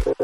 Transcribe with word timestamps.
What's 0.00 0.14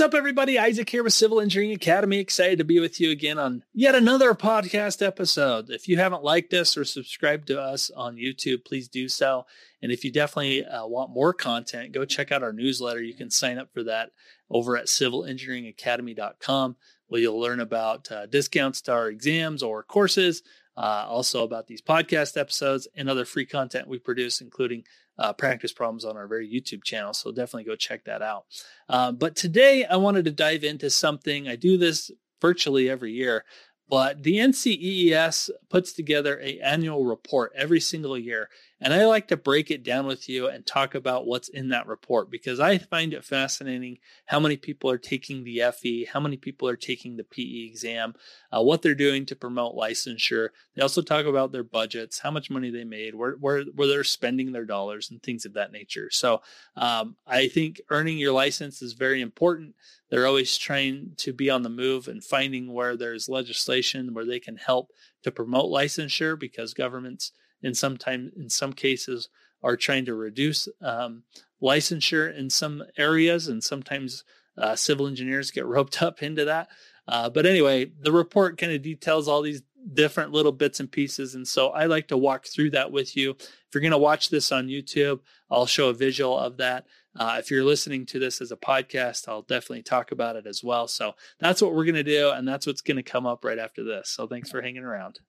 up, 0.00 0.14
everybody? 0.14 0.58
Isaac 0.58 0.88
here 0.88 1.02
with 1.02 1.12
Civil 1.12 1.38
Engineering 1.38 1.74
Academy. 1.74 2.18
Excited 2.18 2.56
to 2.58 2.64
be 2.64 2.80
with 2.80 2.98
you 2.98 3.10
again 3.10 3.38
on 3.38 3.62
yet 3.74 3.94
another 3.94 4.32
podcast 4.32 5.06
episode. 5.06 5.68
If 5.68 5.86
you 5.86 5.98
haven't 5.98 6.24
liked 6.24 6.54
us 6.54 6.78
or 6.78 6.86
subscribed 6.86 7.48
to 7.48 7.60
us 7.60 7.90
on 7.90 8.16
YouTube, 8.16 8.64
please 8.64 8.88
do 8.88 9.10
so. 9.10 9.44
And 9.82 9.92
if 9.92 10.02
you 10.02 10.10
definitely 10.10 10.64
uh, 10.64 10.86
want 10.86 11.12
more 11.12 11.34
content, 11.34 11.92
go 11.92 12.06
check 12.06 12.32
out 12.32 12.42
our 12.42 12.54
newsletter. 12.54 13.02
You 13.02 13.14
can 13.14 13.30
sign 13.30 13.58
up 13.58 13.68
for 13.74 13.82
that 13.82 14.12
over 14.48 14.78
at 14.78 14.86
civilengineeringacademy.com, 14.86 16.76
where 17.08 17.20
you'll 17.20 17.38
learn 17.38 17.60
about 17.60 18.10
uh, 18.10 18.24
discounts 18.24 18.80
to 18.82 18.92
our 18.92 19.08
exams 19.08 19.62
or 19.62 19.82
courses, 19.82 20.42
uh, 20.78 21.04
also 21.08 21.42
about 21.42 21.66
these 21.66 21.82
podcast 21.82 22.36
episodes 22.36 22.86
and 22.94 23.10
other 23.10 23.24
free 23.24 23.44
content 23.44 23.88
we 23.88 23.98
produce, 23.98 24.40
including 24.40 24.84
uh, 25.18 25.32
practice 25.32 25.72
problems 25.72 26.04
on 26.04 26.16
our 26.16 26.28
very 26.28 26.48
YouTube 26.48 26.84
channel. 26.84 27.12
So 27.12 27.32
definitely 27.32 27.64
go 27.64 27.74
check 27.74 28.04
that 28.04 28.22
out. 28.22 28.44
Uh, 28.88 29.10
but 29.10 29.34
today 29.34 29.84
I 29.84 29.96
wanted 29.96 30.24
to 30.26 30.30
dive 30.30 30.62
into 30.62 30.88
something. 30.88 31.48
I 31.48 31.56
do 31.56 31.76
this 31.76 32.12
virtually 32.40 32.88
every 32.88 33.10
year, 33.10 33.44
but 33.88 34.22
the 34.22 34.36
NCEES 34.36 35.50
puts 35.68 35.92
together 35.92 36.38
a 36.40 36.60
annual 36.60 37.04
report 37.04 37.50
every 37.56 37.80
single 37.80 38.16
year 38.16 38.48
and 38.80 38.94
I 38.94 39.06
like 39.06 39.28
to 39.28 39.36
break 39.36 39.70
it 39.70 39.82
down 39.82 40.06
with 40.06 40.28
you 40.28 40.46
and 40.48 40.64
talk 40.64 40.94
about 40.94 41.26
what's 41.26 41.48
in 41.48 41.70
that 41.70 41.88
report 41.88 42.30
because 42.30 42.60
I 42.60 42.78
find 42.78 43.12
it 43.12 43.24
fascinating 43.24 43.98
how 44.26 44.38
many 44.38 44.56
people 44.56 44.88
are 44.90 44.98
taking 44.98 45.42
the 45.42 45.62
FE, 45.72 46.04
how 46.04 46.20
many 46.20 46.36
people 46.36 46.68
are 46.68 46.76
taking 46.76 47.16
the 47.16 47.24
PE 47.24 47.66
exam, 47.66 48.14
uh, 48.52 48.62
what 48.62 48.82
they're 48.82 48.94
doing 48.94 49.26
to 49.26 49.36
promote 49.36 49.74
licensure. 49.74 50.50
They 50.74 50.82
also 50.82 51.02
talk 51.02 51.26
about 51.26 51.50
their 51.50 51.64
budgets, 51.64 52.20
how 52.20 52.30
much 52.30 52.50
money 52.50 52.70
they 52.70 52.84
made, 52.84 53.16
where, 53.16 53.32
where, 53.32 53.64
where 53.64 53.88
they're 53.88 54.04
spending 54.04 54.52
their 54.52 54.64
dollars, 54.64 55.10
and 55.10 55.20
things 55.22 55.44
of 55.44 55.54
that 55.54 55.72
nature. 55.72 56.08
So 56.10 56.42
um, 56.76 57.16
I 57.26 57.48
think 57.48 57.80
earning 57.90 58.18
your 58.18 58.32
license 58.32 58.80
is 58.80 58.92
very 58.92 59.20
important. 59.20 59.74
They're 60.10 60.26
always 60.26 60.56
trying 60.56 61.12
to 61.18 61.32
be 61.32 61.50
on 61.50 61.62
the 61.62 61.68
move 61.68 62.06
and 62.08 62.22
finding 62.22 62.72
where 62.72 62.96
there's 62.96 63.28
legislation 63.28 64.14
where 64.14 64.24
they 64.24 64.40
can 64.40 64.56
help 64.56 64.92
to 65.22 65.30
promote 65.30 65.66
licensure 65.66 66.38
because 66.38 66.74
governments 66.74 67.32
in 67.62 67.74
some 67.74 67.96
time 67.96 68.32
in 68.36 68.48
some 68.50 68.72
cases 68.72 69.28
are 69.62 69.76
trying 69.76 70.04
to 70.04 70.14
reduce 70.14 70.68
um, 70.80 71.24
licensure 71.62 72.36
in 72.36 72.50
some 72.50 72.84
areas, 72.96 73.48
and 73.48 73.62
sometimes 73.62 74.24
uh, 74.56 74.76
civil 74.76 75.06
engineers 75.06 75.50
get 75.50 75.66
roped 75.66 76.02
up 76.02 76.22
into 76.22 76.44
that. 76.44 76.68
Uh, 77.06 77.30
but 77.30 77.46
anyway, 77.46 77.90
the 78.00 78.12
report 78.12 78.58
kind 78.58 78.72
of 78.72 78.82
details 78.82 79.28
all 79.28 79.42
these 79.42 79.62
different 79.94 80.32
little 80.32 80.52
bits 80.52 80.80
and 80.80 80.90
pieces. 80.90 81.34
And 81.34 81.46
so 81.46 81.68
I 81.68 81.86
like 81.86 82.08
to 82.08 82.16
walk 82.16 82.46
through 82.46 82.70
that 82.70 82.92
with 82.92 83.16
you. 83.16 83.30
If 83.30 83.74
you're 83.74 83.80
going 83.80 83.92
to 83.92 83.98
watch 83.98 84.28
this 84.28 84.52
on 84.52 84.68
YouTube, 84.68 85.20
I'll 85.50 85.66
show 85.66 85.88
a 85.88 85.94
visual 85.94 86.36
of 86.38 86.58
that. 86.58 86.86
Uh, 87.16 87.36
if 87.38 87.50
you're 87.50 87.64
listening 87.64 88.04
to 88.06 88.18
this 88.18 88.40
as 88.40 88.52
a 88.52 88.56
podcast, 88.56 89.28
I'll 89.28 89.42
definitely 89.42 89.82
talk 89.82 90.12
about 90.12 90.36
it 90.36 90.46
as 90.46 90.62
well. 90.62 90.86
So 90.86 91.14
that's 91.40 91.62
what 91.62 91.74
we're 91.74 91.84
going 91.84 91.94
to 91.94 92.02
do. 92.02 92.30
And 92.30 92.46
that's 92.46 92.66
what's 92.66 92.82
going 92.82 92.98
to 92.98 93.02
come 93.02 93.26
up 93.26 93.44
right 93.44 93.58
after 93.58 93.82
this. 93.82 94.10
So 94.10 94.26
thanks 94.26 94.50
for 94.50 94.60
hanging 94.60 94.84
around. 94.84 95.20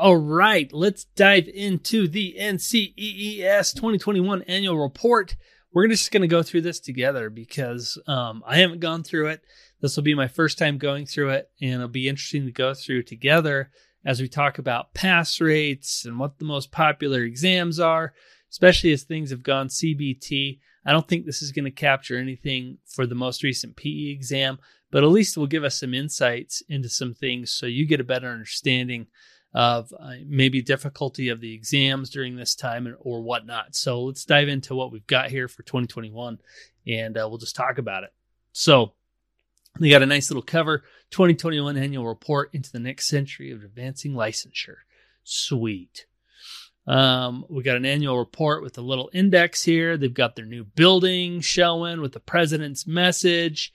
All 0.00 0.16
right, 0.16 0.72
let's 0.72 1.04
dive 1.04 1.48
into 1.48 2.08
the 2.08 2.34
NCEES 2.40 3.74
2021 3.74 4.40
annual 4.44 4.78
report. 4.78 5.36
We're 5.70 5.86
just 5.86 6.10
going 6.10 6.22
to 6.22 6.28
go 6.28 6.42
through 6.42 6.62
this 6.62 6.80
together 6.80 7.28
because 7.28 8.00
um, 8.06 8.42
I 8.46 8.56
haven't 8.56 8.80
gone 8.80 9.02
through 9.02 9.26
it. 9.26 9.42
This 9.82 9.94
will 9.94 10.02
be 10.02 10.14
my 10.14 10.28
first 10.28 10.56
time 10.56 10.78
going 10.78 11.04
through 11.04 11.30
it, 11.32 11.50
and 11.60 11.74
it'll 11.74 11.88
be 11.88 12.08
interesting 12.08 12.46
to 12.46 12.52
go 12.52 12.72
through 12.72 13.02
together 13.02 13.70
as 14.02 14.18
we 14.18 14.28
talk 14.28 14.56
about 14.56 14.94
pass 14.94 15.42
rates 15.42 16.06
and 16.06 16.18
what 16.18 16.38
the 16.38 16.46
most 16.46 16.72
popular 16.72 17.20
exams 17.20 17.78
are, 17.78 18.14
especially 18.50 18.92
as 18.92 19.02
things 19.02 19.28
have 19.28 19.42
gone 19.42 19.68
CBT. 19.68 20.58
I 20.86 20.92
don't 20.92 21.06
think 21.06 21.26
this 21.26 21.42
is 21.42 21.52
going 21.52 21.66
to 21.66 21.70
capture 21.70 22.16
anything 22.16 22.78
for 22.86 23.06
the 23.06 23.14
most 23.14 23.42
recent 23.42 23.76
PE 23.76 24.08
exam, 24.08 24.58
but 24.90 25.04
at 25.04 25.10
least 25.10 25.36
it 25.36 25.40
will 25.40 25.46
give 25.46 25.64
us 25.64 25.78
some 25.78 25.92
insights 25.92 26.62
into 26.66 26.88
some 26.88 27.12
things 27.12 27.52
so 27.52 27.66
you 27.66 27.86
get 27.86 28.00
a 28.00 28.04
better 28.04 28.28
understanding 28.28 29.08
of 29.54 29.92
uh, 29.98 30.14
maybe 30.26 30.62
difficulty 30.62 31.28
of 31.28 31.40
the 31.40 31.54
exams 31.54 32.10
during 32.10 32.36
this 32.36 32.54
time 32.54 32.96
or 33.00 33.20
whatnot. 33.20 33.74
So 33.74 34.02
let's 34.04 34.24
dive 34.24 34.48
into 34.48 34.74
what 34.74 34.92
we've 34.92 35.06
got 35.06 35.30
here 35.30 35.48
for 35.48 35.62
2021 35.62 36.38
and 36.86 37.16
uh, 37.16 37.26
we'll 37.28 37.38
just 37.38 37.56
talk 37.56 37.78
about 37.78 38.04
it. 38.04 38.12
So 38.52 38.92
they 39.78 39.90
got 39.90 40.02
a 40.02 40.06
nice 40.06 40.30
little 40.30 40.42
cover 40.42 40.84
2021 41.10 41.76
annual 41.76 42.06
report 42.06 42.50
into 42.52 42.72
the 42.72 42.80
next 42.80 43.08
century 43.08 43.50
of 43.50 43.62
advancing 43.62 44.12
licensure. 44.12 44.76
Sweet. 45.24 46.06
Um, 46.86 47.44
we 47.48 47.62
got 47.62 47.76
an 47.76 47.84
annual 47.84 48.18
report 48.18 48.62
with 48.62 48.76
a 48.76 48.82
little 48.82 49.08
index 49.12 49.62
here. 49.62 49.96
They've 49.96 50.12
got 50.12 50.34
their 50.34 50.46
new 50.46 50.64
building 50.64 51.40
showing 51.40 52.00
with 52.00 52.12
the 52.12 52.20
president's 52.20 52.86
message. 52.86 53.72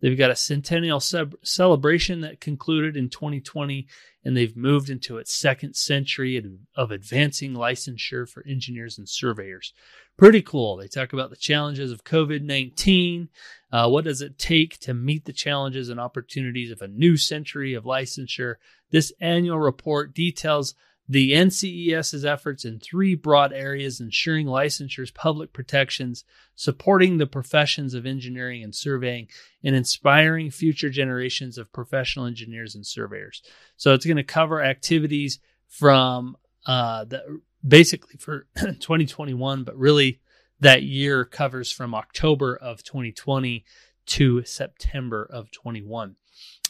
They've 0.00 0.16
got 0.16 0.30
a 0.30 0.36
centennial 0.36 1.00
celebration 1.00 2.22
that 2.22 2.40
concluded 2.40 2.96
in 2.96 3.10
2020 3.10 3.86
and 4.24 4.36
they've 4.36 4.56
moved 4.56 4.90
into 4.90 5.18
its 5.18 5.34
second 5.34 5.74
century 5.74 6.42
of 6.76 6.90
advancing 6.90 7.54
licensure 7.54 8.28
for 8.28 8.44
engineers 8.46 8.98
and 8.98 9.08
surveyors. 9.08 9.72
Pretty 10.16 10.42
cool. 10.42 10.76
They 10.76 10.88
talk 10.88 11.12
about 11.12 11.30
the 11.30 11.36
challenges 11.36 11.90
of 11.90 12.04
COVID 12.04 12.42
19. 12.42 13.28
Uh, 13.72 13.88
what 13.88 14.04
does 14.04 14.20
it 14.20 14.38
take 14.38 14.78
to 14.80 14.92
meet 14.92 15.24
the 15.24 15.32
challenges 15.32 15.88
and 15.88 15.98
opportunities 15.98 16.70
of 16.70 16.82
a 16.82 16.88
new 16.88 17.16
century 17.16 17.72
of 17.72 17.84
licensure? 17.84 18.56
This 18.90 19.12
annual 19.20 19.58
report 19.58 20.12
details 20.12 20.74
the 21.10 21.32
NCEES's 21.32 22.24
efforts 22.24 22.64
in 22.64 22.78
three 22.78 23.16
broad 23.16 23.52
areas 23.52 23.98
ensuring 23.98 24.46
licensure's 24.46 25.10
public 25.10 25.52
protections, 25.52 26.22
supporting 26.54 27.18
the 27.18 27.26
professions 27.26 27.94
of 27.94 28.06
engineering 28.06 28.62
and 28.62 28.72
surveying, 28.72 29.26
and 29.64 29.74
inspiring 29.74 30.52
future 30.52 30.88
generations 30.88 31.58
of 31.58 31.72
professional 31.72 32.26
engineers 32.26 32.76
and 32.76 32.86
surveyors. 32.86 33.42
So 33.76 33.92
it's 33.92 34.06
going 34.06 34.18
to 34.18 34.22
cover 34.22 34.62
activities 34.62 35.40
from 35.66 36.36
uh, 36.64 37.06
the, 37.06 37.40
basically 37.66 38.16
for 38.20 38.46
2021, 38.56 39.64
but 39.64 39.76
really 39.76 40.20
that 40.60 40.84
year 40.84 41.24
covers 41.24 41.72
from 41.72 41.92
October 41.92 42.54
of 42.54 42.84
2020 42.84 43.64
to 44.06 44.44
September 44.44 45.28
of 45.28 45.50
21, 45.50 46.14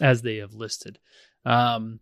as 0.00 0.22
they 0.22 0.36
have 0.36 0.54
listed. 0.54 0.98
Um, 1.44 2.00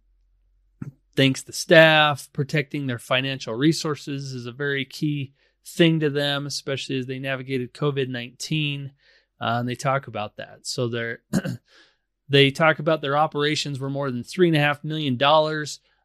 thanks 1.18 1.42
to 1.42 1.52
staff. 1.52 2.28
Protecting 2.32 2.86
their 2.86 3.00
financial 3.00 3.52
resources 3.52 4.32
is 4.32 4.46
a 4.46 4.52
very 4.52 4.84
key 4.84 5.34
thing 5.66 5.98
to 5.98 6.10
them, 6.10 6.46
especially 6.46 6.96
as 6.96 7.06
they 7.06 7.18
navigated 7.18 7.74
COVID 7.74 8.08
19. 8.08 8.92
Uh, 9.40 9.44
and 9.44 9.68
they 9.68 9.74
talk 9.74 10.06
about 10.06 10.36
that. 10.36 10.60
So 10.62 10.88
they're. 10.88 11.18
they 12.28 12.50
talk 12.50 12.78
about 12.78 13.02
their 13.02 13.16
operations 13.16 13.80
were 13.80 13.90
more 13.90 14.10
than 14.10 14.22
$3.5 14.22 14.84
million 14.84 15.18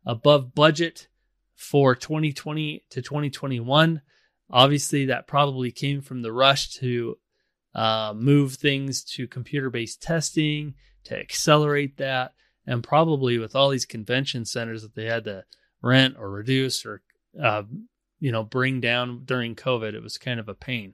above 0.06 0.56
budget 0.56 1.08
for 1.56 1.96
2020 1.96 2.84
to 2.90 3.02
2021. 3.02 4.02
Obviously, 4.50 5.06
that 5.06 5.28
probably 5.28 5.72
came 5.72 6.02
from 6.02 6.22
the 6.22 6.32
rush 6.32 6.72
to 6.76 7.18
uh, 7.76 8.14
move 8.16 8.56
things 8.56 9.04
to 9.04 9.28
computer 9.28 9.70
based 9.70 10.02
testing, 10.02 10.74
to 11.04 11.20
accelerate 11.20 11.98
that 11.98 12.34
and 12.66 12.84
probably 12.84 13.38
with 13.38 13.56
all 13.56 13.70
these 13.70 13.86
convention 13.86 14.46
centers 14.46 14.82
that 14.82 14.96
they 14.96 15.06
had 15.06 15.26
to 15.26 15.44
rent 15.82 16.16
or 16.18 16.30
reduce 16.30 16.86
or 16.86 17.02
uh, 17.42 17.64
you 18.20 18.32
know 18.32 18.44
bring 18.44 18.80
down 18.80 19.24
during 19.26 19.56
covid 19.56 19.94
it 19.94 20.04
was 20.04 20.18
kind 20.18 20.40
of 20.40 20.48
a 20.50 20.54
pain. 20.54 20.94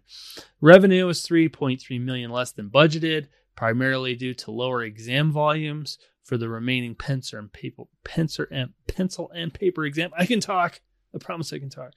Revenue 0.61 1.05
was 1.05 1.25
3.3 1.25 2.01
million 2.01 2.31
less 2.31 2.51
than 2.51 2.69
budgeted 2.69 3.27
primarily 3.55 4.15
due 4.15 4.33
to 4.33 4.51
lower 4.51 4.83
exam 4.83 5.31
volumes 5.31 5.97
for 6.23 6.37
the 6.37 6.49
remaining 6.49 6.95
pencil 6.95 7.39
and 7.39 7.51
paper 7.51 7.83
pencil 8.03 8.45
and 8.51 8.73
pencil 8.87 9.31
and 9.35 9.53
paper 9.53 9.85
exam. 9.85 10.11
I 10.17 10.25
can 10.25 10.39
talk. 10.39 10.81
I 11.13 11.17
promise 11.17 11.51
i 11.51 11.59
can 11.59 11.71
talk. 11.71 11.93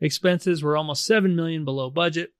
Expenses 0.00 0.62
were 0.62 0.76
almost 0.76 1.06
7 1.06 1.36
million 1.36 1.64
below 1.64 1.88
budget 1.88 2.32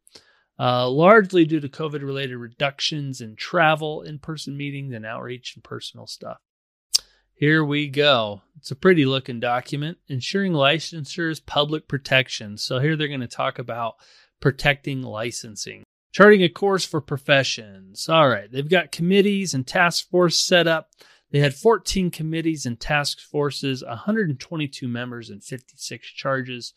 uh, 0.59 0.89
largely 0.89 1.45
due 1.45 1.61
to 1.61 1.69
covid 1.69 2.03
related 2.03 2.37
reductions 2.37 3.21
in 3.21 3.37
travel 3.37 4.03
in-person 4.03 4.57
meetings 4.57 4.95
and 4.95 5.05
outreach 5.05 5.55
and 5.55 5.65
personal 5.65 6.07
stuff 6.07 6.39
here 7.37 7.63
we 7.63 7.87
go. 7.87 8.41
It's 8.57 8.71
a 8.71 8.77
pretty 8.77 9.05
looking 9.05 9.41
document 9.41 9.99
ensuring 10.09 10.53
licensures 10.53 11.45
public 11.45 11.87
protection. 11.87 12.57
So 12.57 12.79
here 12.79 12.97
they're 12.97 13.09
going 13.09 13.21
to 13.21 13.29
talk 13.29 13.59
about 13.59 13.97
protecting 14.41 15.03
licensing. 15.03 15.85
Charting 16.13 16.43
a 16.43 16.49
course 16.49 16.87
for 16.87 17.03
professions. 17.03 18.09
All 18.09 18.29
right, 18.29 18.51
they've 18.51 18.69
got 18.69 18.91
committees 18.91 19.53
and 19.53 19.67
task 19.67 20.09
force 20.09 20.41
set 20.41 20.67
up. 20.67 20.91
They 21.31 21.41
had 21.41 21.55
14 21.55 22.11
committees 22.11 22.65
and 22.65 22.81
task 22.81 23.21
forces, 23.21 23.85
122 23.85 24.89
members, 24.89 25.29
and 25.29 25.45
56 25.45 26.09
charges. 26.09 26.73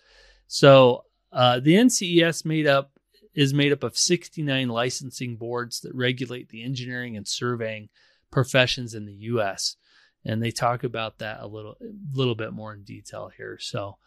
So 0.48 1.06
uh, 1.32 1.62
the 1.62 1.76
NCEES 1.76 2.44
made 2.44 2.68
up 2.68 2.92
is 3.34 3.54
made 3.54 3.72
up 3.72 3.84
of 3.84 3.98
69 3.98 4.68
licensing 4.68 5.38
boards 5.38 5.80
that 5.82 5.96
regulate 5.96 6.50
the 6.50 6.64
engineering 6.64 7.16
and 7.16 7.26
surveying 7.26 7.88
professions 8.32 8.94
in 8.94 9.06
the 9.06 9.14
U.S. 9.14 9.78
And 10.26 10.44
they 10.44 10.52
talk 10.52 10.84
about 10.84 11.20
that 11.20 11.40
a 11.42 11.48
little, 11.48 11.78
little 12.14 12.36
bit 12.36 12.54
more 12.54 12.74
in 12.74 12.84
detail 12.84 13.32
here. 13.36 13.58
So, 13.60 13.98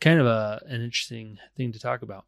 kind 0.00 0.20
of 0.20 0.26
a 0.26 0.62
an 0.66 0.82
interesting 0.82 1.38
thing 1.56 1.72
to 1.72 1.78
talk 1.78 2.02
about. 2.02 2.26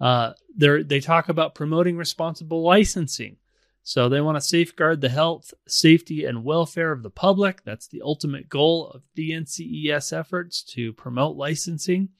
Uh, 0.00 0.32
they 0.56 0.82
they 0.82 1.00
talk 1.00 1.28
about 1.28 1.54
promoting 1.54 1.96
responsible 1.96 2.62
licensing. 2.62 3.36
So 3.82 4.08
they 4.08 4.20
want 4.20 4.36
to 4.36 4.42
safeguard 4.42 5.00
the 5.00 5.08
health, 5.08 5.54
safety, 5.66 6.24
and 6.24 6.44
welfare 6.44 6.92
of 6.92 7.02
the 7.02 7.10
public. 7.10 7.64
That's 7.64 7.86
the 7.86 8.02
ultimate 8.02 8.48
goal 8.48 8.88
of 8.88 9.02
the 9.14 9.30
NCEES 9.30 10.12
efforts 10.12 10.62
to 10.74 10.92
promote 10.92 11.36
licensing. 11.36 12.10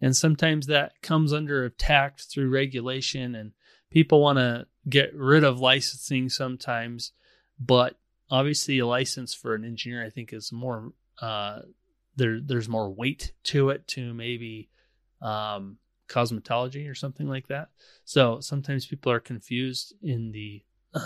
And 0.00 0.16
sometimes 0.16 0.66
that 0.66 1.00
comes 1.02 1.32
under 1.32 1.64
attack 1.64 2.18
through 2.18 2.50
regulation, 2.50 3.34
and 3.34 3.52
people 3.90 4.20
want 4.20 4.38
to 4.38 4.66
get 4.88 5.14
rid 5.14 5.44
of 5.44 5.60
licensing 5.60 6.28
sometimes. 6.28 7.12
But 7.60 7.96
obviously, 8.30 8.78
a 8.78 8.86
license 8.86 9.34
for 9.34 9.54
an 9.54 9.64
engineer, 9.64 10.04
I 10.04 10.10
think, 10.10 10.32
is 10.32 10.52
more 10.52 10.92
uh, 11.20 11.60
there. 12.16 12.40
There's 12.40 12.68
more 12.68 12.90
weight 12.90 13.32
to 13.44 13.70
it 13.70 13.86
to 13.88 14.14
maybe 14.14 14.70
um, 15.22 15.78
cosmetology 16.08 16.90
or 16.90 16.94
something 16.94 17.28
like 17.28 17.48
that. 17.48 17.68
So 18.04 18.40
sometimes 18.40 18.86
people 18.86 19.10
are 19.12 19.20
confused 19.20 19.94
in 20.02 20.32
the 20.32 20.62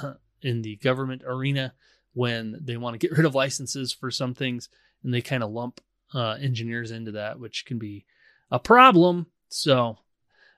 in 0.43 0.63
the 0.63 0.77
government 0.77 1.23
arena 1.27 1.75
when 2.15 2.59
they 2.61 2.77
want 2.77 2.95
to 2.95 2.99
get 2.99 3.17
rid 3.17 3.27
of 3.27 3.35
licenses 3.35 3.93
for 3.93 4.11
some 4.11 4.35
things, 4.35 4.69
and 5.03 5.13
they 5.13 5.21
kind 5.21 5.43
of 5.43 5.51
lump 5.51 5.81
uh, 6.15 6.37
engineers 6.41 6.91
into 6.91 7.13
that, 7.13 7.39
which 7.39 7.65
can 7.65 7.79
be 7.79 8.05
a 8.51 8.59
problem. 8.59 9.27
So, 9.49 9.99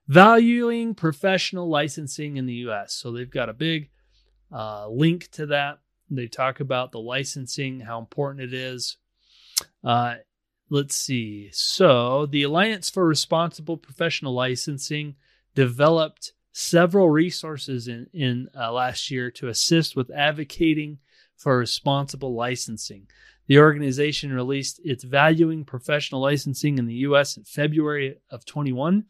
valuing 0.08 0.94
professional 0.94 1.68
licensing 1.68 2.36
in 2.36 2.46
the 2.46 2.54
U.S. 2.54 2.94
So 2.94 3.12
they've 3.12 3.30
got 3.30 3.48
a 3.48 3.54
big 3.54 3.90
uh, 4.52 4.88
link 4.88 5.30
to 5.32 5.46
that. 5.46 5.78
They 6.10 6.26
talk 6.26 6.60
about 6.60 6.92
the 6.92 7.00
licensing, 7.00 7.80
how 7.80 7.98
important 7.98 8.42
it 8.42 8.54
is. 8.54 8.96
Uh, 9.84 10.16
let's 10.68 10.96
see. 10.96 11.50
So, 11.52 12.26
the 12.26 12.42
Alliance 12.42 12.90
for 12.90 13.06
Responsible 13.06 13.76
Professional 13.76 14.34
Licensing 14.34 15.14
developed 15.54 16.32
several 16.52 17.08
resources 17.08 17.88
in, 17.88 18.08
in 18.12 18.48
uh, 18.58 18.72
last 18.72 19.10
year 19.10 19.30
to 19.30 19.48
assist 19.48 19.96
with 19.96 20.10
advocating 20.10 20.98
for 21.36 21.56
responsible 21.56 22.34
licensing. 22.34 23.06
The 23.46 23.58
organization 23.58 24.32
released 24.32 24.80
its 24.84 25.04
Valuing 25.04 25.64
Professional 25.64 26.20
Licensing 26.20 26.78
in 26.78 26.86
the 26.86 26.94
U.S. 26.94 27.36
in 27.36 27.44
February 27.44 28.18
of 28.30 28.44
21. 28.44 29.04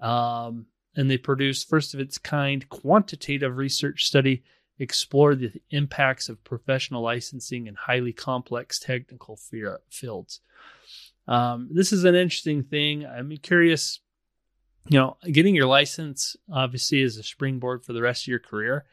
Um, 0.00 0.66
and 0.96 1.10
they 1.10 1.16
produced 1.16 1.68
first 1.68 1.94
of 1.94 2.00
its 2.00 2.18
kind 2.18 2.68
quantitative 2.68 3.56
research 3.56 4.04
study 4.04 4.42
explored 4.78 5.40
the 5.40 5.52
impacts 5.70 6.28
of 6.28 6.42
professional 6.44 7.02
licensing 7.02 7.66
in 7.66 7.74
highly 7.74 8.12
complex 8.12 8.78
technical 8.78 9.38
fields. 9.90 10.40
Um, 11.26 11.68
this 11.72 11.92
is 11.92 12.04
an 12.04 12.14
interesting 12.14 12.62
thing. 12.62 13.04
I'm 13.04 13.36
curious 13.38 14.00
you 14.88 14.98
know, 14.98 15.16
getting 15.30 15.54
your 15.54 15.66
license 15.66 16.36
obviously 16.50 17.02
is 17.02 17.16
a 17.16 17.22
springboard 17.22 17.84
for 17.84 17.92
the 17.92 18.02
rest 18.02 18.24
of 18.24 18.28
your 18.28 18.38
career. 18.38 18.86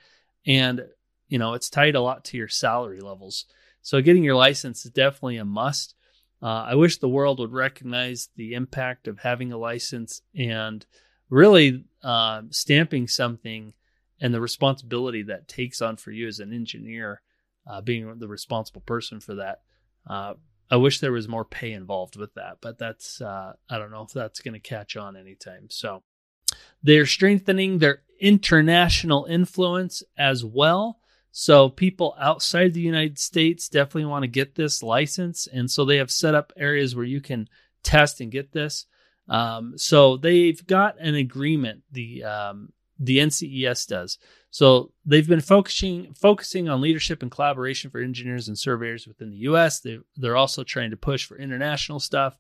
And, 0.46 0.86
you 1.30 1.40
know, 1.40 1.54
it's 1.54 1.70
tied 1.70 1.96
a 1.96 2.02
lot 2.02 2.26
to 2.26 2.38
your 2.38 2.50
salary 2.50 3.00
levels. 3.00 3.46
So 3.82 4.02
getting 4.02 4.24
your 4.24 4.36
license 4.36 4.86
is 4.86 4.92
definitely 4.92 5.38
a 5.38 5.46
must. 5.46 5.96
Uh, 6.42 6.66
I 6.68 6.76
wish 6.76 6.98
the 6.98 7.10
world 7.10 7.40
would 7.40 7.54
recognize 7.54 8.30
the 8.36 8.54
impact 8.54 9.08
of 9.08 9.20
having 9.20 9.52
a 9.52 9.58
license 9.58 10.22
and 10.38 10.86
really 11.30 11.86
uh, 12.04 12.42
stamping 12.50 13.08
something 13.08 13.74
and 14.20 14.34
the 14.34 14.42
responsibility 14.42 15.24
that 15.24 15.48
takes 15.48 15.82
on 15.82 15.98
for 15.98 16.12
you 16.12 16.28
as 16.28 16.40
an 16.40 16.54
engineer, 16.54 17.22
uh, 17.68 17.82
being 17.82 18.20
the 18.20 18.28
responsible 18.28 18.82
person 18.82 19.20
for 19.20 19.36
that. 19.36 19.62
Uh, 20.08 20.36
I 20.70 20.78
wish 20.78 21.00
there 21.00 21.12
was 21.12 21.28
more 21.28 21.46
pay 21.46 21.74
involved 21.74 22.16
with 22.16 22.34
that, 22.36 22.58
but 22.62 22.78
that's 22.78 23.22
uh, 23.22 23.54
I 23.70 23.78
don't 23.78 23.92
know 23.92 24.04
if 24.04 24.14
that's 24.14 24.42
going 24.42 24.54
to 24.54 24.60
catch 24.60 24.98
on 24.98 25.16
anytime. 25.16 25.70
So 25.70 26.04
they're 26.82 27.06
strengthening 27.06 27.78
their 27.78 28.02
international 28.20 29.26
influence 29.26 30.04
as 30.18 30.44
well. 30.44 31.00
So 31.32 31.70
people 31.70 32.16
outside 32.20 32.74
the 32.74 32.82
United 32.82 33.20
States 33.20 33.68
definitely 33.68 34.06
want 34.06 34.24
to 34.24 34.28
get 34.28 34.56
this 34.56 34.82
license, 34.82 35.48
and 35.52 35.70
so 35.70 35.84
they 35.84 35.98
have 35.98 36.10
set 36.10 36.34
up 36.34 36.54
areas 36.56 36.96
where 36.96 37.06
you 37.06 37.20
can 37.20 37.50
test 37.84 38.22
and 38.22 38.32
get 38.32 38.54
this. 38.54 38.86
Um, 39.28 39.78
so 39.78 40.18
they've 40.18 40.66
got 40.66 41.00
an 41.00 41.16
agreement. 41.16 41.84
The 41.92 42.24
um, 42.24 42.70
the 43.00 43.18
NCEES 43.20 43.88
does. 43.88 44.18
So 44.52 44.92
they've 45.06 45.28
been 45.28 45.42
focusing 45.42 46.14
focusing 46.14 46.70
on 46.70 46.82
leadership 46.82 47.22
and 47.22 47.32
collaboration 47.32 47.92
for 47.92 48.00
engineers 48.00 48.48
and 48.48 48.58
surveyors 48.58 49.08
within 49.08 49.32
the 49.32 49.38
U.S. 49.38 49.80
They 49.80 50.00
they're 50.16 50.38
also 50.38 50.64
trying 50.64 50.92
to 50.92 50.98
push 50.98 51.26
for 51.26 51.38
international 51.38 52.00
stuff. 52.00 52.38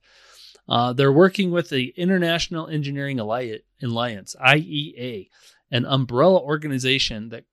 Uh, 0.67 0.93
they're 0.93 1.11
working 1.11 1.51
with 1.51 1.69
the 1.69 1.93
International 1.95 2.67
Engineering 2.67 3.19
Alliance, 3.19 3.63
IEA, 3.83 5.29
an 5.71 5.85
umbrella 5.85 6.39
organization 6.39 7.29
that 7.29 7.43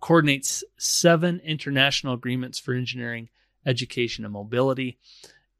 coordinates 0.00 0.64
seven 0.76 1.40
international 1.44 2.12
agreements 2.12 2.58
for 2.58 2.74
engineering, 2.74 3.28
education, 3.64 4.24
and 4.24 4.34
mobility. 4.34 4.98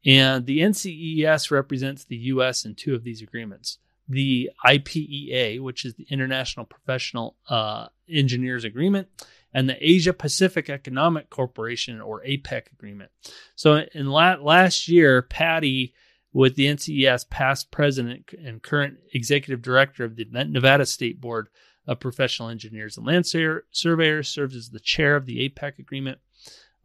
And 0.05 0.45
the 0.45 0.59
NCEES 0.59 1.49
represents 1.49 2.03
the 2.03 2.17
U.S. 2.17 2.63
in 2.63 2.75
two 2.75 2.93
of 2.93 3.03
these 3.03 3.21
agreements 3.21 3.79
the 4.09 4.49
IPEA, 4.65 5.61
which 5.61 5.85
is 5.85 5.93
the 5.93 6.07
International 6.09 6.65
Professional 6.65 7.37
uh, 7.47 7.87
Engineers 8.09 8.63
Agreement, 8.63 9.07
and 9.53 9.69
the 9.69 9.77
Asia 9.79 10.13
Pacific 10.13 10.69
Economic 10.69 11.29
Cooperation, 11.29 12.01
or 12.01 12.23
APEC 12.23 12.71
agreement. 12.71 13.11
So, 13.55 13.85
in 13.93 14.07
la- 14.07 14.35
last 14.41 14.87
year, 14.87 15.21
Patty, 15.21 15.93
with 16.33 16.55
the 16.55 16.65
NCEES 16.65 17.29
past 17.29 17.71
president 17.71 18.31
and 18.43 18.61
current 18.61 18.97
executive 19.13 19.61
director 19.61 20.03
of 20.03 20.15
the 20.15 20.25
Nevada 20.25 20.85
State 20.85 21.21
Board 21.21 21.49
of 21.87 21.99
Professional 21.99 22.49
Engineers 22.49 22.97
and 22.97 23.05
Land 23.05 23.25
Surveyors, 23.71 24.29
serves 24.29 24.55
as 24.55 24.69
the 24.69 24.79
chair 24.79 25.15
of 25.15 25.25
the 25.25 25.49
APEC 25.49 25.79
agreement. 25.79 26.19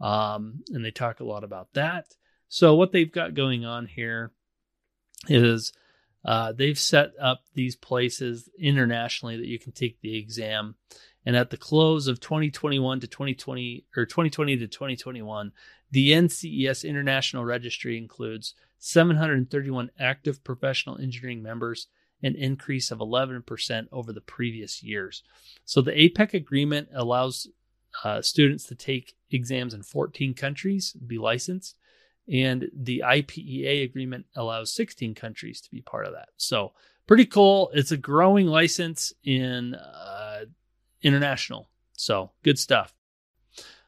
Um, 0.00 0.62
and 0.70 0.84
they 0.84 0.90
talk 0.90 1.20
a 1.20 1.24
lot 1.24 1.44
about 1.44 1.72
that. 1.74 2.06
So, 2.48 2.74
what 2.74 2.92
they've 2.92 3.10
got 3.10 3.34
going 3.34 3.64
on 3.64 3.86
here 3.86 4.32
is 5.28 5.72
uh, 6.24 6.52
they've 6.52 6.78
set 6.78 7.12
up 7.20 7.42
these 7.54 7.76
places 7.76 8.48
internationally 8.58 9.36
that 9.36 9.46
you 9.46 9.58
can 9.58 9.72
take 9.72 10.00
the 10.00 10.16
exam. 10.16 10.74
And 11.26 11.36
at 11.36 11.50
the 11.50 11.56
close 11.56 12.06
of 12.06 12.20
2021 12.20 13.00
to 13.00 13.06
2020 13.06 13.84
or 13.96 14.06
2020 14.06 14.56
to 14.58 14.66
2021, 14.66 15.52
the 15.90 16.12
NCEES 16.12 16.88
International 16.88 17.44
Registry 17.44 17.96
includes 17.96 18.54
731 18.78 19.90
active 19.98 20.44
professional 20.44 20.98
engineering 20.98 21.42
members, 21.42 21.88
an 22.22 22.34
increase 22.34 22.90
of 22.90 22.98
11% 22.98 23.86
over 23.92 24.12
the 24.12 24.20
previous 24.20 24.82
years. 24.82 25.22
So 25.64 25.80
the 25.80 25.92
APEC 25.92 26.34
agreement 26.34 26.88
allows 26.94 27.48
uh, 28.02 28.22
students 28.22 28.64
to 28.64 28.74
take 28.74 29.14
exams 29.30 29.72
in 29.72 29.82
14 29.82 30.34
countries, 30.34 30.92
be 30.92 31.18
licensed, 31.18 31.76
and 32.32 32.70
the 32.74 33.02
IPEA 33.04 33.84
agreement 33.84 34.26
allows 34.34 34.74
16 34.74 35.14
countries 35.14 35.60
to 35.60 35.70
be 35.70 35.82
part 35.82 36.06
of 36.06 36.12
that. 36.12 36.28
So 36.36 36.72
pretty 37.06 37.26
cool. 37.26 37.70
It's 37.74 37.92
a 37.92 37.96
growing 37.96 38.46
license 38.46 39.12
in 39.24 39.74
uh, 39.74 40.44
international. 41.02 41.68
So 41.92 42.32
good 42.42 42.58
stuff. 42.58 42.94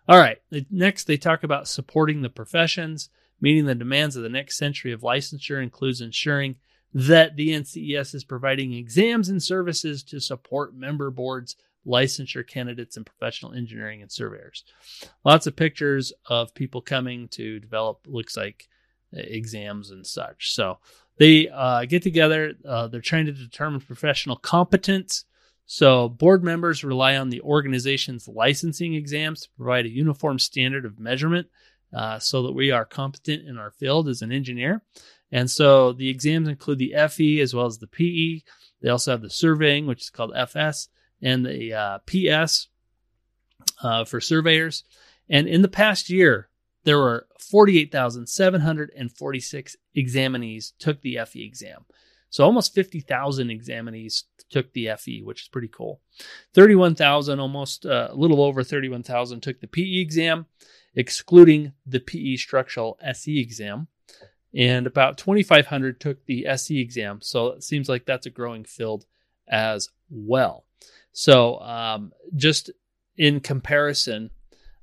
All 0.08 0.18
right. 0.18 0.38
Next, 0.70 1.04
they 1.04 1.16
talk 1.16 1.42
about 1.42 1.68
supporting 1.68 2.22
the 2.22 2.28
professions. 2.28 3.08
Meeting 3.40 3.66
the 3.66 3.74
demands 3.74 4.16
of 4.16 4.22
the 4.22 4.28
next 4.28 4.56
century 4.56 4.92
of 4.92 5.00
licensure 5.02 5.62
includes 5.62 6.00
ensuring 6.00 6.56
that 6.94 7.36
the 7.36 7.50
NCEES 7.50 8.14
is 8.14 8.24
providing 8.24 8.72
exams 8.72 9.28
and 9.28 9.42
services 9.42 10.02
to 10.04 10.20
support 10.20 10.74
member 10.74 11.10
boards 11.10 11.56
licensure 11.86 12.46
candidates 12.46 12.96
in 12.96 13.04
professional 13.04 13.52
engineering 13.52 14.02
and 14.02 14.10
surveyors. 14.10 14.64
Lots 15.24 15.46
of 15.46 15.56
pictures 15.56 16.12
of 16.26 16.54
people 16.54 16.80
coming 16.80 17.28
to 17.28 17.60
develop, 17.60 18.00
looks 18.06 18.36
like 18.36 18.68
exams 19.12 19.90
and 19.90 20.06
such. 20.06 20.52
So 20.52 20.78
they 21.18 21.48
uh, 21.48 21.84
get 21.86 22.02
together, 22.02 22.54
uh, 22.68 22.88
they're 22.88 23.00
trying 23.00 23.26
to 23.26 23.32
determine 23.32 23.80
professional 23.80 24.36
competence. 24.36 25.24
So 25.66 26.08
board 26.08 26.44
members 26.44 26.84
rely 26.84 27.16
on 27.16 27.30
the 27.30 27.40
organization's 27.40 28.28
licensing 28.28 28.94
exams 28.94 29.42
to 29.42 29.48
provide 29.56 29.86
a 29.86 29.90
uniform 29.90 30.38
standard 30.38 30.84
of 30.84 30.98
measurement 30.98 31.48
uh, 31.94 32.18
so 32.18 32.42
that 32.42 32.52
we 32.52 32.70
are 32.70 32.84
competent 32.84 33.48
in 33.48 33.58
our 33.58 33.70
field 33.70 34.08
as 34.08 34.22
an 34.22 34.32
engineer. 34.32 34.82
And 35.32 35.50
so 35.50 35.92
the 35.92 36.08
exams 36.08 36.48
include 36.48 36.78
the 36.78 36.94
FE 37.08 37.40
as 37.40 37.54
well 37.54 37.66
as 37.66 37.78
the 37.78 37.86
PE. 37.86 38.42
They 38.82 38.90
also 38.90 39.12
have 39.12 39.22
the 39.22 39.30
surveying, 39.30 39.86
which 39.86 40.02
is 40.02 40.10
called 40.10 40.32
FS, 40.36 40.88
and 41.22 41.46
the 41.46 41.74
uh, 41.74 41.98
PS 42.06 42.68
uh, 43.82 44.04
for 44.04 44.20
surveyors. 44.20 44.84
And 45.28 45.48
in 45.48 45.62
the 45.62 45.68
past 45.68 46.10
year, 46.10 46.48
there 46.84 46.98
were 46.98 47.26
48,746 47.40 49.76
examinees 49.96 50.72
took 50.78 51.00
the 51.02 51.18
FE 51.26 51.44
exam. 51.44 51.84
So 52.30 52.44
almost 52.44 52.74
50,000 52.74 53.48
examinees 53.48 54.22
took 54.50 54.72
the 54.72 54.90
FE, 54.98 55.22
which 55.22 55.42
is 55.42 55.48
pretty 55.48 55.68
cool. 55.68 56.00
31,000, 56.54 57.40
almost 57.40 57.84
uh, 57.86 58.08
a 58.10 58.14
little 58.14 58.42
over 58.42 58.62
31,000 58.62 59.40
took 59.40 59.60
the 59.60 59.66
PE 59.66 60.00
exam, 60.00 60.46
excluding 60.94 61.72
the 61.86 62.00
PE 62.00 62.36
structural 62.36 62.98
SE 63.02 63.40
exam. 63.40 63.88
And 64.54 64.86
about 64.86 65.18
2,500 65.18 66.00
took 66.00 66.24
the 66.26 66.46
SE 66.46 66.80
exam. 66.80 67.20
So 67.20 67.48
it 67.48 67.64
seems 67.64 67.88
like 67.88 68.06
that's 68.06 68.26
a 68.26 68.30
growing 68.30 68.64
field 68.64 69.06
as 69.48 69.88
well. 70.08 70.64
So 71.18 71.58
um, 71.60 72.12
just 72.34 72.70
in 73.16 73.40
comparison, 73.40 74.28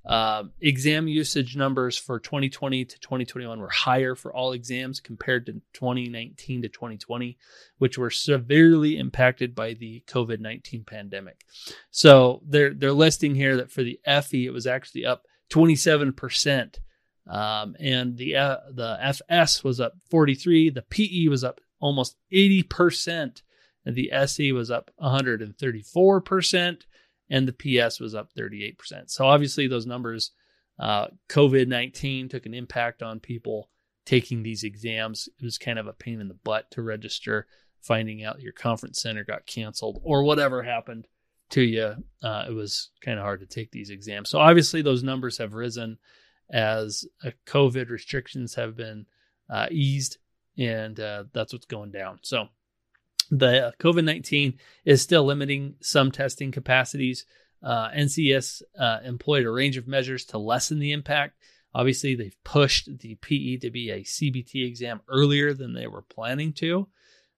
uh, 0.03 0.45
exam 0.61 1.07
usage 1.07 1.55
numbers 1.55 1.95
for 1.95 2.19
2020 2.19 2.85
to 2.85 2.99
2021 2.99 3.59
were 3.59 3.69
higher 3.69 4.15
for 4.15 4.33
all 4.33 4.53
exams 4.53 4.99
compared 4.99 5.45
to 5.45 5.61
2019 5.73 6.63
to 6.63 6.69
2020, 6.69 7.37
which 7.77 7.99
were 7.99 8.09
severely 8.09 8.97
impacted 8.97 9.53
by 9.53 9.75
the 9.75 10.03
COVID 10.07 10.39
19 10.39 10.85
pandemic. 10.85 11.45
So 11.91 12.41
they're 12.47 12.73
they're 12.73 12.93
listing 12.93 13.35
here 13.35 13.55
that 13.57 13.71
for 13.71 13.83
the 13.83 13.99
FE 14.03 14.47
it 14.47 14.53
was 14.53 14.65
actually 14.65 15.05
up 15.05 15.27
27 15.49 16.13
percent, 16.13 16.79
um, 17.29 17.75
and 17.79 18.17
the 18.17 18.37
uh, 18.37 18.57
the 18.71 18.97
FS 18.99 19.63
was 19.63 19.79
up 19.79 19.93
43. 20.09 20.71
The 20.71 20.81
PE 20.81 21.27
was 21.27 21.43
up 21.43 21.61
almost 21.79 22.17
80 22.31 22.63
percent, 22.63 23.43
the 23.85 24.11
SE 24.11 24.51
was 24.51 24.71
up 24.71 24.91
134 24.97 26.21
percent 26.21 26.85
and 27.29 27.47
the 27.47 27.53
PS 27.87 27.99
was 27.99 28.13
up 28.15 28.33
38%. 28.37 29.09
So 29.09 29.25
obviously, 29.25 29.67
those 29.67 29.85
numbers, 29.85 30.31
uh, 30.79 31.07
COVID 31.29 31.67
19 31.67 32.29
took 32.29 32.45
an 32.45 32.53
impact 32.53 33.01
on 33.01 33.19
people 33.19 33.69
taking 34.05 34.43
these 34.43 34.63
exams. 34.63 35.29
It 35.39 35.43
was 35.43 35.57
kind 35.57 35.79
of 35.79 35.87
a 35.87 35.93
pain 35.93 36.19
in 36.19 36.27
the 36.27 36.33
butt 36.33 36.69
to 36.71 36.81
register, 36.81 37.47
finding 37.81 38.23
out 38.23 38.41
your 38.41 38.53
conference 38.53 39.01
center 39.01 39.23
got 39.23 39.45
canceled 39.45 39.99
or 40.03 40.23
whatever 40.23 40.63
happened 40.63 41.07
to 41.51 41.61
you. 41.61 41.95
Uh, 42.21 42.45
it 42.47 42.53
was 42.53 42.91
kind 43.01 43.17
of 43.17 43.23
hard 43.23 43.39
to 43.39 43.45
take 43.45 43.71
these 43.71 43.89
exams. 43.89 44.29
So 44.29 44.39
obviously, 44.39 44.81
those 44.81 45.03
numbers 45.03 45.37
have 45.37 45.53
risen 45.53 45.97
as 46.51 47.05
uh, 47.25 47.31
COVID 47.47 47.89
restrictions 47.89 48.55
have 48.55 48.75
been 48.75 49.05
uh, 49.49 49.67
eased, 49.71 50.17
and 50.57 50.99
uh, 50.99 51.23
that's 51.33 51.53
what's 51.53 51.65
going 51.65 51.91
down. 51.91 52.19
So 52.23 52.47
the 53.29 53.73
COVID 53.79 54.03
19 54.03 54.57
is 54.85 55.01
still 55.01 55.23
limiting 55.25 55.75
some 55.81 56.11
testing 56.11 56.51
capacities. 56.51 57.25
Uh, 57.61 57.89
NCEES 57.91 58.61
uh, 58.77 58.99
employed 59.03 59.45
a 59.45 59.51
range 59.51 59.77
of 59.77 59.87
measures 59.87 60.25
to 60.25 60.37
lessen 60.37 60.79
the 60.79 60.91
impact. 60.91 61.37
Obviously, 61.73 62.13
they've 62.13 62.43
pushed 62.43 62.99
the 62.99 63.15
PE 63.15 63.57
to 63.57 63.71
be 63.71 63.89
a 63.89 64.01
CBT 64.01 64.67
exam 64.67 65.01
earlier 65.07 65.53
than 65.53 65.73
they 65.73 65.87
were 65.87 66.01
planning 66.03 66.53
to. 66.53 66.87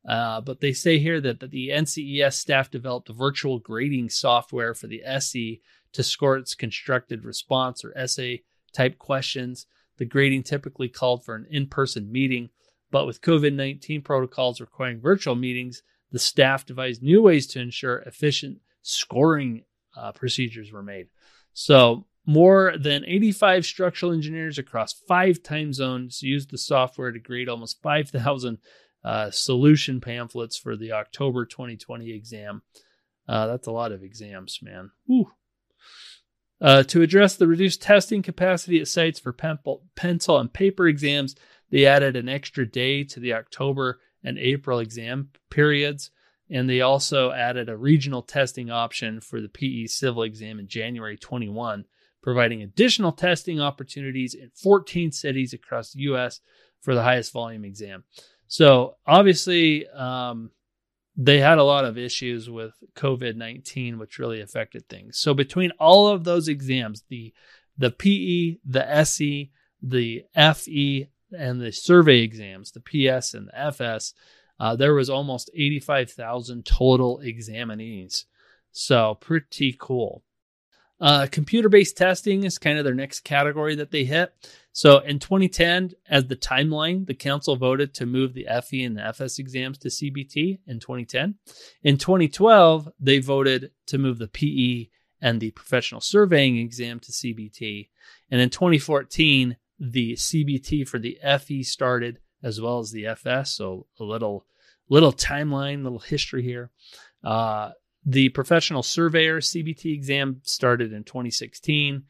Uh, 0.07 0.41
but 0.41 0.59
they 0.59 0.73
say 0.73 0.99
here 0.99 1.19
that, 1.21 1.39
that 1.39 1.51
the 1.51 1.69
NCEES 1.69 2.33
staff 2.33 2.69
developed 2.69 3.09
virtual 3.09 3.59
grading 3.59 4.09
software 4.09 4.73
for 4.73 4.87
the 4.87 5.03
SE 5.03 5.61
to 5.93 6.03
score 6.03 6.37
its 6.37 6.53
constructed 6.53 7.23
response 7.23 7.83
or 7.83 7.97
essay 7.97 8.43
type 8.73 8.99
questions. 8.99 9.65
The 9.97 10.05
grading 10.05 10.43
typically 10.43 10.89
called 10.89 11.23
for 11.23 11.35
an 11.35 11.47
in 11.49 11.67
person 11.67 12.11
meeting 12.11 12.49
but 12.91 13.05
with 13.05 13.21
COVID 13.21 13.53
19 13.53 14.01
protocols 14.01 14.61
requiring 14.61 14.99
virtual 14.99 15.35
meetings, 15.35 15.83
the 16.11 16.19
staff 16.19 16.65
devised 16.65 17.03
new 17.03 17.21
ways 17.21 17.47
to 17.47 17.59
ensure 17.59 17.97
efficient 17.99 18.59
scoring 18.81 19.63
uh, 19.97 20.11
procedures 20.11 20.71
were 20.71 20.83
made. 20.83 21.07
So, 21.53 22.05
more 22.25 22.73
than 22.77 23.05
85 23.05 23.65
structural 23.65 24.11
engineers 24.11 24.57
across 24.57 24.93
five 24.93 25.43
time 25.43 25.73
zones 25.73 26.23
used 26.23 26.49
the 26.49 26.57
software 26.57 27.11
to 27.11 27.19
grade 27.19 27.49
almost 27.49 27.81
5,000 27.83 28.57
uh, 29.03 29.29
solution 29.29 30.01
pamphlets 30.01 30.57
for 30.57 30.75
the 30.75 30.91
October 30.91 31.45
2020 31.45 32.11
exam. 32.11 32.63
Uh, 33.27 33.47
that's 33.47 33.67
a 33.67 33.71
lot 33.71 33.91
of 33.91 34.03
exams, 34.03 34.59
man. 34.61 34.91
Uh, 36.61 36.81
to 36.83 37.01
address 37.01 37.35
the 37.35 37.47
reduced 37.47 37.81
testing 37.81 38.23
capacity 38.23 38.79
at 38.79 38.87
sites 38.87 39.19
for 39.19 39.33
pencil 39.33 40.39
and 40.39 40.53
paper 40.53 40.87
exams, 40.87 41.35
they 41.71 41.85
added 41.85 42.15
an 42.15 42.29
extra 42.29 42.69
day 42.69 43.03
to 43.05 43.19
the 43.19 43.33
October 43.33 43.99
and 44.23 44.37
April 44.37 44.79
exam 44.79 45.29
periods, 45.49 46.11
and 46.49 46.69
they 46.69 46.81
also 46.81 47.31
added 47.31 47.69
a 47.69 47.77
regional 47.77 48.21
testing 48.21 48.69
option 48.69 49.19
for 49.21 49.41
the 49.41 49.49
PE 49.49 49.87
civil 49.87 50.23
exam 50.23 50.59
in 50.59 50.67
January 50.67 51.17
21, 51.17 51.85
providing 52.21 52.61
additional 52.61 53.11
testing 53.11 53.59
opportunities 53.59 54.33
in 54.33 54.49
14 54.49 55.11
cities 55.11 55.53
across 55.53 55.91
the 55.91 56.01
U.S. 56.01 56.41
for 56.81 56.93
the 56.93 57.03
highest 57.03 57.33
volume 57.33 57.65
exam. 57.65 58.03
So 58.47 58.95
obviously, 59.07 59.87
um, 59.87 60.51
they 61.17 61.39
had 61.39 61.57
a 61.57 61.63
lot 61.63 61.85
of 61.85 61.97
issues 61.97 62.49
with 62.49 62.73
COVID 62.95 63.35
19, 63.35 63.97
which 63.97 64.19
really 64.19 64.41
affected 64.41 64.87
things. 64.87 65.17
So 65.17 65.33
between 65.33 65.71
all 65.79 66.07
of 66.07 66.23
those 66.23 66.47
exams, 66.47 67.03
the 67.09 67.33
the 67.77 67.91
PE, 67.91 68.59
the 68.65 68.89
SE, 68.97 69.51
the 69.81 70.23
FE, 70.35 71.09
and 71.31 71.61
the 71.61 71.71
survey 71.71 72.19
exams, 72.19 72.71
the 72.71 72.79
PS 72.79 73.33
and 73.33 73.47
the 73.47 73.59
FS, 73.59 74.13
uh, 74.59 74.75
there 74.75 74.93
was 74.93 75.09
almost 75.09 75.49
85,000 75.53 76.65
total 76.65 77.19
examinees. 77.23 78.25
So 78.71 79.15
pretty 79.15 79.75
cool. 79.79 80.23
Uh, 80.99 81.27
computer 81.29 81.67
based 81.67 81.97
testing 81.97 82.45
is 82.45 82.57
kind 82.57 82.77
of 82.77 82.85
their 82.85 82.93
next 82.93 83.21
category 83.21 83.75
that 83.75 83.91
they 83.91 84.05
hit. 84.05 84.33
So 84.71 84.99
in 84.99 85.19
2010, 85.19 85.91
as 86.09 86.25
the 86.25 86.37
timeline, 86.37 87.05
the 87.05 87.13
council 87.13 87.57
voted 87.57 87.93
to 87.95 88.05
move 88.05 88.33
the 88.33 88.47
FE 88.63 88.83
and 88.83 88.97
the 88.97 89.05
FS 89.05 89.39
exams 89.39 89.77
to 89.79 89.89
CBT 89.89 90.59
in 90.67 90.79
2010. 90.79 91.35
In 91.83 91.97
2012, 91.97 92.89
they 92.99 93.19
voted 93.19 93.71
to 93.87 93.97
move 93.97 94.19
the 94.19 94.27
PE 94.27 94.89
and 95.21 95.41
the 95.41 95.51
professional 95.51 96.01
surveying 96.01 96.57
exam 96.57 96.99
to 97.01 97.11
CBT. 97.11 97.89
And 98.31 98.39
in 98.39 98.49
2014, 98.49 99.57
the 99.79 100.13
CBT 100.13 100.87
for 100.87 100.99
the 100.99 101.19
FE 101.39 101.63
started 101.63 102.19
as 102.43 102.61
well 102.61 102.79
as 102.79 102.91
the 102.91 103.05
FS. 103.07 103.51
So 103.51 103.87
a 103.99 104.03
little 104.03 104.45
little 104.89 105.13
timeline, 105.13 105.83
little 105.83 105.99
history 105.99 106.43
here. 106.43 106.69
Uh, 107.23 107.71
the 108.05 108.29
professional 108.29 108.83
surveyor 108.83 109.39
CBT 109.39 109.93
exam 109.93 110.41
started 110.43 110.93
in 110.93 111.03
2016. 111.03 112.03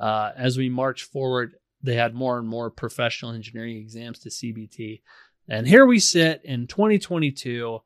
Uh, 0.00 0.30
as 0.36 0.56
we 0.56 0.68
march 0.68 1.02
forward, 1.02 1.54
they 1.82 1.96
had 1.96 2.14
more 2.14 2.38
and 2.38 2.48
more 2.48 2.70
professional 2.70 3.32
engineering 3.32 3.76
exams 3.76 4.20
to 4.20 4.28
CBT. 4.28 5.00
And 5.48 5.66
here 5.66 5.84
we 5.84 5.98
sit 5.98 6.42
in 6.44 6.68
2022, 6.68 7.80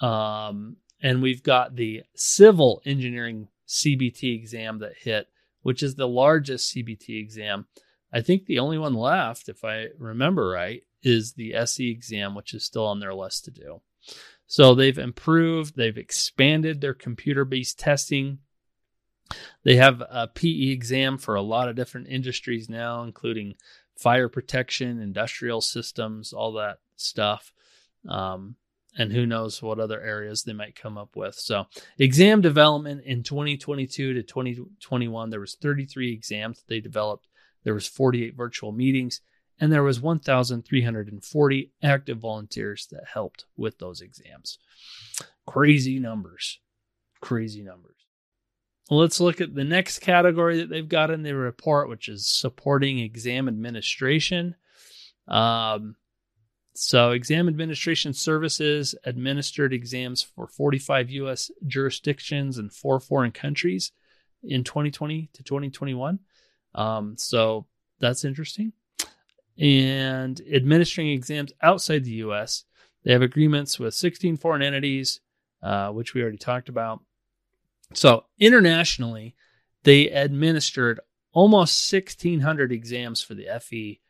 um, 0.00 0.76
and 1.00 1.22
we've 1.22 1.42
got 1.42 1.76
the 1.76 2.02
civil 2.16 2.82
engineering 2.84 3.48
CBT 3.68 4.34
exam 4.34 4.80
that 4.80 4.94
hit, 4.98 5.28
which 5.62 5.82
is 5.82 5.94
the 5.94 6.08
largest 6.08 6.74
CBT 6.74 7.20
exam. 7.20 7.66
I 8.12 8.20
think 8.20 8.46
the 8.46 8.58
only 8.58 8.78
one 8.78 8.94
left, 8.94 9.48
if 9.48 9.64
I 9.64 9.88
remember 9.98 10.48
right, 10.48 10.82
is 11.02 11.34
the 11.34 11.54
SE 11.54 11.90
exam, 11.90 12.34
which 12.34 12.54
is 12.54 12.64
still 12.64 12.86
on 12.86 13.00
their 13.00 13.14
list 13.14 13.44
to 13.44 13.50
do. 13.50 13.80
So 14.46 14.74
they've 14.74 14.98
improved, 14.98 15.76
they've 15.76 15.98
expanded 15.98 16.80
their 16.80 16.94
computer 16.94 17.44
based 17.44 17.78
testing. 17.78 18.38
They 19.62 19.76
have 19.76 20.00
a 20.00 20.26
PE 20.26 20.70
exam 20.70 21.18
for 21.18 21.34
a 21.34 21.42
lot 21.42 21.68
of 21.68 21.76
different 21.76 22.08
industries 22.08 22.68
now, 22.68 23.02
including 23.02 23.54
fire 23.94 24.28
protection, 24.28 25.00
industrial 25.00 25.60
systems, 25.60 26.32
all 26.32 26.52
that 26.54 26.78
stuff. 26.96 27.52
Um, 28.08 28.56
and 28.96 29.12
who 29.12 29.26
knows 29.26 29.62
what 29.62 29.78
other 29.78 30.00
areas 30.00 30.42
they 30.42 30.52
might 30.52 30.74
come 30.74 30.96
up 30.96 31.14
with. 31.14 31.34
So, 31.34 31.66
exam 31.98 32.40
development 32.40 33.02
in 33.04 33.22
2022 33.22 34.14
to 34.14 34.22
2021, 34.22 35.30
there 35.30 35.40
was 35.40 35.56
33 35.60 36.12
exams 36.12 36.58
that 36.58 36.68
they 36.68 36.80
developed 36.80 37.27
there 37.64 37.74
was 37.74 37.86
48 37.86 38.36
virtual 38.36 38.72
meetings, 38.72 39.20
and 39.60 39.72
there 39.72 39.82
was 39.82 40.00
1,340 40.00 41.72
active 41.82 42.18
volunteers 42.18 42.86
that 42.90 43.04
helped 43.12 43.46
with 43.56 43.78
those 43.78 44.00
exams. 44.00 44.58
Crazy 45.46 45.98
numbers. 45.98 46.60
Crazy 47.20 47.62
numbers. 47.62 47.96
Let's 48.90 49.20
look 49.20 49.40
at 49.40 49.54
the 49.54 49.64
next 49.64 49.98
category 49.98 50.58
that 50.58 50.70
they've 50.70 50.88
got 50.88 51.10
in 51.10 51.22
the 51.22 51.34
report, 51.34 51.88
which 51.88 52.08
is 52.08 52.26
supporting 52.26 52.98
exam 52.98 53.48
administration. 53.48 54.54
Um, 55.26 55.96
so, 56.74 57.10
exam 57.10 57.48
administration 57.48 58.14
services 58.14 58.94
administered 59.04 59.72
exams 59.72 60.22
for 60.22 60.46
45 60.46 61.10
U.S. 61.10 61.50
jurisdictions 61.66 62.56
and 62.56 62.72
four 62.72 63.00
foreign 63.00 63.32
countries 63.32 63.92
in 64.42 64.64
2020 64.64 65.28
to 65.32 65.42
2021. 65.42 66.20
Um, 66.78 67.16
so 67.18 67.66
that's 67.98 68.24
interesting. 68.24 68.72
And 69.58 70.40
administering 70.52 71.08
exams 71.08 71.52
outside 71.60 72.04
the 72.04 72.12
U.S., 72.12 72.64
they 73.04 73.12
have 73.12 73.22
agreements 73.22 73.80
with 73.80 73.94
16 73.94 74.36
foreign 74.36 74.62
entities, 74.62 75.20
uh, 75.60 75.90
which 75.90 76.14
we 76.14 76.22
already 76.22 76.38
talked 76.38 76.68
about. 76.68 77.00
So 77.94 78.26
internationally, 78.38 79.34
they 79.82 80.08
administered 80.08 81.00
almost 81.32 81.92
1,600 81.92 82.70
exams 82.70 83.22
for 83.22 83.34
the 83.34 83.48
FE 83.60 84.00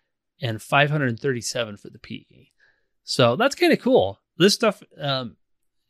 and 0.42 0.60
537 0.60 1.76
for 1.78 1.88
the 1.88 1.98
PE. 1.98 2.48
So 3.02 3.36
that's 3.36 3.54
kind 3.54 3.72
of 3.72 3.80
cool. 3.80 4.20
This 4.36 4.52
stuff 4.52 4.82
um, 5.00 5.36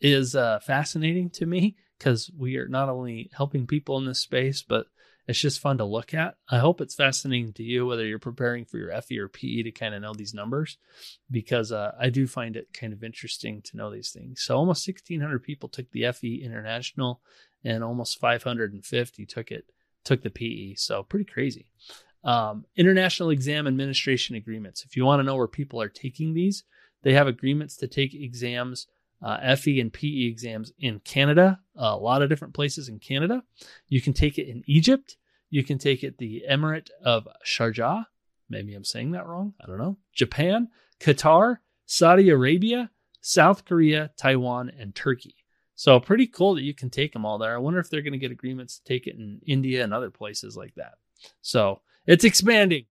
is 0.01 0.37
uh, 0.37 0.61
fascinating 0.61 1.31
to 1.31 1.47
me 1.47 1.77
because 1.99 2.31
we 2.39 2.57
are 2.57 2.69
not 2.69 2.89
only 2.89 3.31
helping 3.35 3.67
people 3.67 3.99
in 3.99 4.05
this 4.05 4.21
space, 4.21 4.63
but 4.63 4.87
it's 5.29 5.39
just 5.39 5.61
fun 5.61 5.77
to 5.77 5.85
look 5.85 6.15
at. 6.15 6.37
I 6.49 6.59
hope 6.59 6.81
it's 6.81 6.95
fascinating 6.95 7.53
to 7.53 7.63
you, 7.63 7.85
whether 7.85 8.05
you're 8.05 8.19
preparing 8.19 8.65
for 8.65 8.79
your 8.79 8.99
FE 9.03 9.19
or 9.19 9.29
PE, 9.29 9.63
to 9.65 9.71
kind 9.71 9.95
of 9.95 10.01
know 10.01 10.15
these 10.15 10.33
numbers, 10.33 10.79
because 11.31 11.71
uh, 11.71 11.93
I 12.01 12.09
do 12.09 12.27
find 12.27 12.57
it 12.57 12.73
kind 12.73 12.95
of 12.95 13.05
interesting 13.05 13.61
to 13.63 13.77
know 13.77 13.91
these 13.91 14.11
things. 14.11 14.41
So 14.43 14.57
almost 14.57 14.89
1,600 14.89 15.43
people 15.43 15.69
took 15.69 15.91
the 15.91 16.11
FE 16.13 16.43
International, 16.43 17.21
and 17.63 17.85
almost 17.85 18.19
550 18.19 19.27
took 19.27 19.51
it 19.51 19.67
took 20.03 20.23
the 20.23 20.31
PE. 20.31 20.75
So 20.77 21.03
pretty 21.03 21.27
crazy. 21.27 21.67
Um, 22.25 22.65
International 22.75 23.29
Exam 23.29 23.67
Administration 23.67 24.35
Agreements. 24.35 24.83
If 24.83 24.97
you 24.97 25.05
want 25.05 25.21
to 25.21 25.25
know 25.25 25.37
where 25.37 25.47
people 25.47 25.83
are 25.83 25.91
taking 25.91 26.33
these, 26.33 26.65
they 27.03 27.13
have 27.13 27.27
agreements 27.27 27.77
to 27.77 27.87
take 27.87 28.15
exams 28.15 28.87
uh, 29.23 29.57
FE 29.57 29.81
and 29.81 29.93
PE 29.93 30.27
exams 30.27 30.73
in 30.79 31.01
Canada, 31.01 31.61
a 31.77 31.97
lot 31.97 32.23
of 32.23 32.29
different 32.29 32.55
places 32.55 32.89
in 32.89 32.99
Canada. 32.99 33.43
You 33.89 34.01
can 34.01 34.13
take 34.13 34.39
it 34.39 34.49
in 34.49 34.63
Egypt. 34.67 35.17
You 35.51 35.65
can 35.65 35.79
take 35.79 36.05
it 36.05 36.19
the 36.19 36.45
Emirate 36.49 36.89
of 37.05 37.27
Sharjah. 37.47 38.07
Maybe 38.49 38.75
I'm 38.75 38.85
saying 38.85 39.13
that 39.13 39.27
wrong. 39.27 39.55
I 39.63 39.67
don't 39.67 39.79
know. 39.79 39.99
Japan, 40.15 40.69
Qatar, 41.01 41.59
Saudi 41.87 42.29
Arabia, 42.31 42.91
South 43.21 43.65
Korea, 43.65 44.11
Taiwan, 44.17 44.71
and 44.79 44.95
Turkey. 44.95 45.35
So 45.75 46.01
pretty 46.01 46.27
cool 46.27 46.55
that 46.55 46.63
you 46.63 46.75
can 46.75 46.91
take 46.91 47.13
them 47.13 47.25
all 47.25 47.39
there. 47.39 47.55
I 47.55 47.59
wonder 47.59 47.79
if 47.79 47.89
they're 47.89 48.03
going 48.03 48.13
to 48.13 48.19
get 48.19 48.33
agreements 48.33 48.79
to 48.79 48.85
take 48.85 49.07
it 49.07 49.17
in 49.17 49.41
India 49.47 49.85
and 49.85 49.95
other 49.95 50.11
places 50.11 50.57
like 50.57 50.75
that. 50.75 50.95
So 51.41 51.83
it's 52.07 52.25
expanding. 52.25 52.87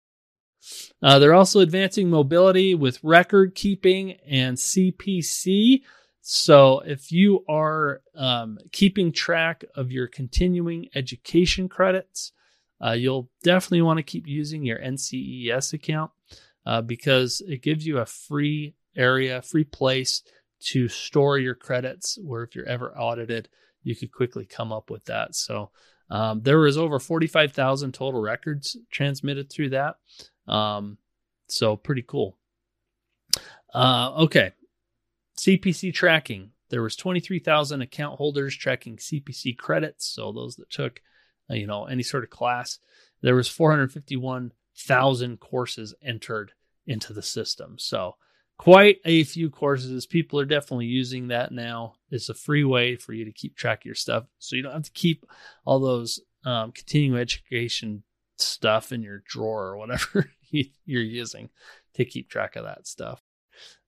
Uh, 1.02 1.20
they're 1.20 1.34
also 1.34 1.62
advancing 1.62 2.10
mobility 2.10 2.76
with 2.76 3.04
record 3.04 3.56
keeping 3.56 4.14
and 4.28 4.58
CPC. 4.58 5.82
So, 6.28 6.80
if 6.80 7.12
you 7.12 7.46
are 7.48 8.02
um, 8.16 8.58
keeping 8.72 9.12
track 9.12 9.64
of 9.76 9.92
your 9.92 10.08
continuing 10.08 10.90
education 10.96 11.70
credits, 11.70 12.32
uh, 12.84 12.94
you'll 12.94 13.30
definitely 13.44 13.84
want 13.84 13.98
to 13.98 14.04
keep 14.04 14.26
using 14.26 14.66
your 14.66 14.80
NCEES 14.80 15.74
account 15.74 16.10
uh, 16.66 16.82
because 16.82 17.44
it 17.48 17.62
gives 17.62 17.86
you 17.86 18.00
a 18.00 18.08
free 18.08 18.74
area, 18.98 19.44
free 19.44 19.66
place 19.66 20.24
to 20.62 20.88
store 20.88 21.38
your 21.38 21.54
credits. 21.54 22.18
Where 22.20 22.42
if 22.42 22.56
you're 22.56 22.68
ever 22.68 22.98
audited, 22.98 23.48
you 23.84 23.96
could 23.96 24.12
quickly 24.12 24.48
come 24.48 24.74
up 24.74 24.90
with 24.90 25.06
that. 25.06 25.36
So, 25.36 25.70
um, 26.10 26.42
there 26.42 26.58
was 26.58 26.76
over 26.76 26.98
45,000 26.98 27.94
total 27.94 28.20
records 28.20 28.76
transmitted 28.90 29.52
through 29.52 29.70
that. 29.70 29.98
Um, 30.48 30.98
so, 31.50 31.76
pretty 31.76 32.02
cool. 32.02 32.36
Uh, 33.76 34.12
okay, 34.24 34.54
CPC 35.38 35.94
tracking. 35.94 36.52
There 36.70 36.82
was 36.82 36.96
23,000 36.96 37.82
account 37.82 38.18
holders 38.18 38.56
tracking 38.56 38.98
CPC 38.98 39.58
credits, 39.58 40.08
so 40.08 40.32
those 40.32 40.56
that 40.56 40.70
took, 40.70 41.02
uh, 41.50 41.54
you 41.56 41.68
know, 41.68 41.86
any 41.86 42.04
sort 42.04 42.24
of 42.24 42.30
class. 42.30 42.80
There 43.22 43.36
was 43.36 43.48
451,000 43.48 45.40
courses 45.40 45.94
entered 46.02 46.54
into 46.88 47.14
the 47.14 47.22
system. 47.22 47.78
So 47.78 48.16
quite 48.58 49.00
a 49.06 49.24
few 49.24 49.50
courses. 49.50 50.06
People 50.06 50.40
are 50.40 50.46
definitely 50.46 50.86
using 50.86 51.28
that 51.28 51.52
now. 51.52 51.96
It's 52.10 52.30
a 52.30 52.34
free 52.34 52.64
way 52.64 52.96
for 52.96 53.14
you 53.14 53.26
to 53.26 53.32
keep 53.32 53.56
track 53.56 53.82
of 53.82 53.86
your 53.86 53.96
stuff, 53.96 54.26
so 54.40 54.56
you 54.56 54.62
don't 54.62 54.74
have 54.74 54.84
to 54.84 54.92
keep 54.92 55.26
all 55.66 55.80
those 55.80 56.20
um, 56.46 56.72
continuing 56.72 57.20
education 57.20 58.04
stuff 58.38 58.92
in 58.92 59.02
your 59.02 59.24
drawer 59.26 59.68
or 59.68 59.78
whatever 59.78 60.30
you're 60.52 61.02
using 61.02 61.50
to 61.94 62.06
keep 62.06 62.30
track 62.30 62.56
of 62.56 62.66
that 62.66 62.88
stuff. 62.88 63.22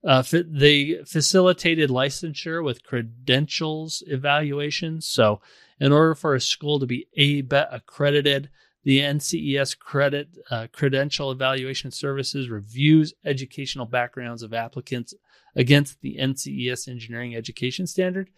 Uh, 0.05 0.23
they 0.31 1.03
facilitated 1.05 1.89
licensure 1.89 2.63
with 2.63 2.83
credentials 2.83 4.03
evaluation. 4.07 5.01
So, 5.01 5.41
in 5.79 5.91
order 5.91 6.15
for 6.15 6.35
a 6.35 6.41
school 6.41 6.79
to 6.79 6.85
be 6.85 7.07
ABET 7.17 7.67
accredited, 7.71 8.49
the 8.83 8.99
NCEES 8.99 9.77
credit 9.77 10.29
uh, 10.49 10.67
credential 10.71 11.31
evaluation 11.31 11.91
services 11.91 12.49
reviews 12.49 13.13
educational 13.25 13.85
backgrounds 13.85 14.43
of 14.43 14.53
applicants 14.53 15.13
against 15.55 15.99
the 16.01 16.17
NCEES 16.17 16.87
engineering 16.87 17.35
education 17.35 17.87
standard, 17.87 18.29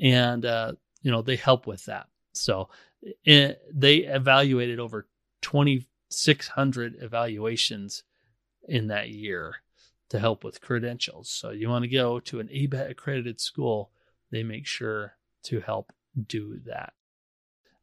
and 0.00 0.44
uh, 0.44 0.72
you 1.02 1.10
know 1.10 1.22
they 1.22 1.36
help 1.36 1.66
with 1.66 1.84
that. 1.84 2.06
So, 2.32 2.70
it, 3.02 3.16
eh, 3.26 3.54
they 3.72 3.98
evaluated 3.98 4.80
over 4.80 5.06
2,600 5.42 6.96
evaluations 7.00 8.02
in 8.66 8.88
that 8.88 9.10
year 9.10 9.56
to 10.10 10.18
help 10.18 10.44
with 10.44 10.60
credentials. 10.60 11.30
So 11.30 11.50
you 11.50 11.68
want 11.68 11.84
to 11.84 11.88
go 11.88 12.20
to 12.20 12.40
an 12.40 12.48
ABET 12.48 12.90
accredited 12.90 13.40
school, 13.40 13.90
they 14.30 14.42
make 14.42 14.66
sure 14.66 15.16
to 15.44 15.60
help 15.60 15.92
do 16.26 16.60
that. 16.66 16.92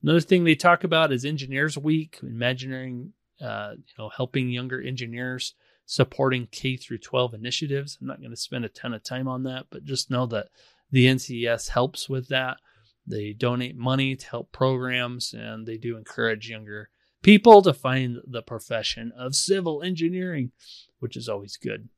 Another 0.03 0.21
thing 0.21 0.43
they 0.43 0.55
talk 0.55 0.83
about 0.83 1.11
is 1.11 1.25
Engineers 1.25 1.77
Week, 1.77 2.19
imagining, 2.23 3.13
uh, 3.39 3.73
you 3.77 3.93
know, 3.97 4.09
helping 4.09 4.49
younger 4.49 4.81
engineers, 4.81 5.53
supporting 5.85 6.47
K 6.51 6.75
through 6.77 6.99
12 6.99 7.33
initiatives. 7.33 7.97
I'm 7.99 8.07
not 8.07 8.19
going 8.19 8.31
to 8.31 8.37
spend 8.37 8.65
a 8.65 8.69
ton 8.69 8.93
of 8.93 9.03
time 9.03 9.27
on 9.27 9.43
that, 9.43 9.65
but 9.69 9.83
just 9.83 10.09
know 10.09 10.25
that 10.27 10.47
the 10.89 11.05
NCEES 11.05 11.69
helps 11.69 12.09
with 12.09 12.29
that. 12.29 12.57
They 13.05 13.33
donate 13.33 13.75
money 13.75 14.15
to 14.15 14.27
help 14.27 14.51
programs, 14.51 15.33
and 15.33 15.67
they 15.67 15.77
do 15.77 15.97
encourage 15.97 16.49
younger 16.49 16.89
people 17.21 17.61
to 17.61 17.73
find 17.73 18.17
the 18.25 18.41
profession 18.41 19.11
of 19.17 19.35
civil 19.35 19.81
engineering, 19.81 20.51
which 20.99 21.15
is 21.15 21.29
always 21.29 21.57
good. 21.57 21.89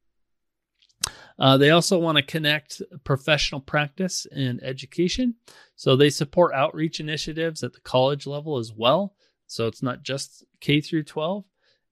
Uh, 1.39 1.57
they 1.57 1.71
also 1.71 1.97
want 1.97 2.17
to 2.17 2.23
connect 2.23 2.81
professional 3.03 3.61
practice 3.61 4.27
and 4.31 4.61
education. 4.63 5.35
So 5.75 5.95
they 5.95 6.09
support 6.09 6.53
outreach 6.53 6.99
initiatives 6.99 7.63
at 7.63 7.73
the 7.73 7.81
college 7.81 8.27
level 8.27 8.57
as 8.57 8.71
well. 8.71 9.15
So 9.47 9.67
it's 9.67 9.83
not 9.83 10.03
just 10.03 10.45
K 10.59 10.81
through 10.81 11.03
12. 11.03 11.45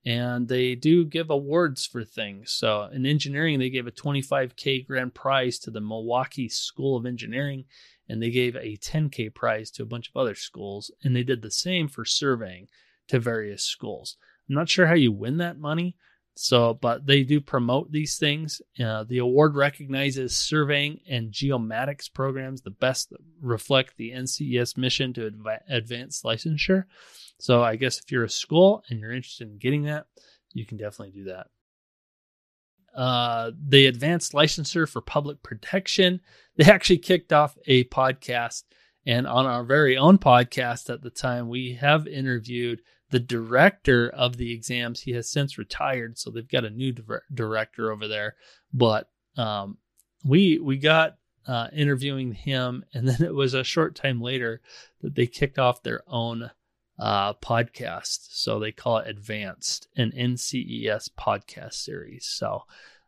And 0.04 0.48
they 0.48 0.74
do 0.74 1.06
give 1.06 1.30
awards 1.30 1.86
for 1.86 2.04
things. 2.04 2.52
So 2.52 2.90
in 2.92 3.06
engineering, 3.06 3.60
they 3.60 3.70
gave 3.70 3.86
a 3.86 3.92
25K 3.92 4.88
grand 4.88 5.14
prize 5.14 5.60
to 5.60 5.72
the 5.72 5.82
Milwaukee 5.82 6.50
School 6.50 6.98
of 6.98 7.06
Engineering, 7.06 7.66
and 8.10 8.22
they 8.22 8.32
gave 8.32 8.56
a 8.56 8.78
10K 8.78 9.34
prize 9.36 9.70
to 9.72 9.84
a 9.84 9.86
bunch 9.86 10.10
of 10.10 10.20
other 10.20 10.34
schools. 10.34 10.90
And 11.04 11.16
they 11.16 11.24
did 11.24 11.44
the 11.44 11.52
same 11.52 11.88
for 11.88 12.04
surveying 12.04 12.68
to 13.10 13.20
various 13.20 13.64
schools. 13.64 14.18
I'm 14.50 14.56
not 14.56 14.70
sure 14.70 14.88
how 14.88 14.96
you 14.96 15.12
win 15.12 15.38
that 15.38 15.60
money, 15.60 15.96
so, 16.44 16.74
but 16.74 17.06
they 17.06 17.22
do 17.22 17.40
promote 17.40 17.92
these 17.92 18.18
things. 18.18 18.64
Uh, 18.84 19.04
the 19.04 19.20
award 19.20 19.56
recognizes 19.56 20.36
surveying 20.36 21.00
and 21.08 21.32
geomatics 21.32 22.12
programs, 22.12 22.64
the 22.64 22.72
best 22.72 23.12
that 23.12 23.20
reflect 23.40 23.96
the 23.96 24.10
NCEES 24.10 24.76
mission 24.76 25.14
to 25.14 25.28
adv- 25.28 25.62
advance 25.70 26.24
licensure. 26.24 26.86
So, 27.40 27.62
I 27.62 27.76
guess 27.76 28.00
if 28.00 28.12
you're 28.12 28.24
a 28.24 28.30
school 28.30 28.84
and 28.90 29.00
you're 29.00 29.12
interested 29.12 29.50
in 29.50 29.60
getting 29.60 29.84
that, 29.84 30.08
you 30.52 30.66
can 30.66 30.78
definitely 30.78 31.12
do 31.12 31.26
that. 31.26 31.46
Uh, 32.96 33.52
the 33.64 33.86
advanced 33.86 34.34
licensure 34.34 34.90
for 34.90 35.02
public 35.02 35.44
protection. 35.44 36.22
They 36.58 36.66
actually 36.66 36.98
kicked 36.98 37.32
off 37.32 37.56
a 37.68 37.84
podcast, 37.86 38.64
and 39.06 39.28
on 39.28 39.46
our 39.46 39.64
very 39.64 39.96
own 39.96 40.18
podcast 40.18 40.92
at 40.92 41.04
the 41.04 41.12
time, 41.12 41.50
we 41.50 41.74
have 41.80 42.08
interviewed 42.08 42.82
the 43.12 43.20
director 43.20 44.10
of 44.10 44.38
the 44.38 44.52
exams 44.54 45.02
he 45.02 45.12
has 45.12 45.30
since 45.30 45.58
retired 45.58 46.18
so 46.18 46.30
they've 46.30 46.48
got 46.48 46.66
a 46.66 46.70
new 46.70 46.94
director 47.34 47.92
over 47.92 48.08
there. 48.08 48.36
But 48.74 49.10
um, 49.38 49.78
we 50.26 50.60
we 50.60 50.78
got 50.78 51.18
uh, 51.46 51.68
interviewing 51.74 52.34
him 52.34 52.84
and 52.94 53.08
then 53.08 53.22
it 53.22 53.34
was 53.34 53.54
a 53.54 53.64
short 53.64 53.96
time 53.96 54.22
later 54.22 54.62
that 55.02 55.16
they 55.16 55.28
kicked 55.28 55.60
off 55.60 55.84
their 55.84 56.02
own 56.08 56.52
uh, 56.98 57.34
podcast. 57.36 58.28
So 58.32 58.60
they 58.60 58.72
call 58.72 58.98
it 58.98 59.08
advanced 59.08 59.88
an 59.96 60.12
NCEES 60.12 61.10
podcast 61.18 61.74
series. 61.74 62.26
So 62.26 62.64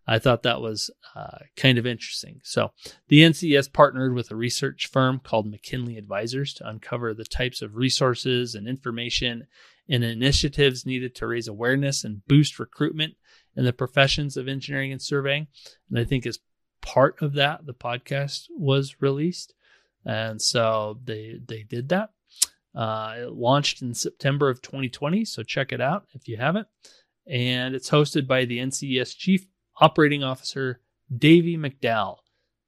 I 0.05 0.19
thought 0.19 0.43
that 0.43 0.61
was 0.61 0.91
uh, 1.15 1.39
kind 1.55 1.77
of 1.77 1.85
interesting. 1.85 2.41
So, 2.43 2.71
the 3.07 3.21
NCEES 3.21 3.71
partnered 3.71 4.13
with 4.13 4.31
a 4.31 4.35
research 4.35 4.87
firm 4.87 5.19
called 5.23 5.49
McKinley 5.49 5.97
Advisors 5.97 6.53
to 6.55 6.67
uncover 6.67 7.13
the 7.13 7.23
types 7.23 7.61
of 7.61 7.77
resources 7.77 8.53
and 8.53 8.67
information 8.67 9.47
and 9.89 10.03
initiatives 10.03 10.85
needed 10.85 11.15
to 11.15 11.27
raise 11.27 11.47
awareness 11.47 12.03
and 12.03 12.25
boost 12.27 12.59
recruitment 12.59 13.15
in 13.55 13.65
the 13.65 13.73
professions 13.73 14.37
of 14.37 14.47
engineering 14.47 14.91
and 14.91 15.01
surveying. 15.01 15.47
And 15.89 15.99
I 15.99 16.03
think 16.05 16.25
as 16.25 16.39
part 16.81 17.21
of 17.21 17.33
that, 17.33 17.65
the 17.65 17.73
podcast 17.73 18.47
was 18.49 19.01
released. 19.01 19.53
And 20.05 20.41
so 20.41 20.99
they 21.03 21.39
they 21.45 21.63
did 21.63 21.89
that. 21.89 22.11
Uh, 22.75 23.15
it 23.19 23.31
launched 23.31 23.81
in 23.81 23.93
September 23.93 24.49
of 24.49 24.61
2020, 24.61 25.25
so 25.25 25.43
check 25.43 25.71
it 25.71 25.79
out 25.79 26.07
if 26.13 26.27
you 26.27 26.37
haven't. 26.37 26.67
and 27.27 27.75
it's 27.75 27.89
hosted 27.89 28.27
by 28.27 28.45
the 28.45 28.59
NCEES 28.59 29.15
Chief 29.15 29.45
Operating 29.79 30.23
Officer 30.23 30.81
Davy 31.15 31.57
McDowell, 31.57 32.17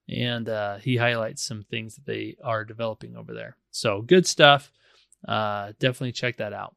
and 0.07 0.47
uh, 0.47 0.77
he 0.77 0.97
highlights 0.97 1.43
some 1.43 1.63
things 1.63 1.95
that 1.95 2.05
they 2.05 2.37
are 2.43 2.63
developing 2.63 3.15
over 3.15 3.33
there. 3.33 3.57
So 3.71 4.01
good 4.01 4.25
stuff. 4.27 4.71
Uh, 5.27 5.73
definitely 5.79 6.11
check 6.13 6.37
that 6.37 6.53
out. 6.53 6.75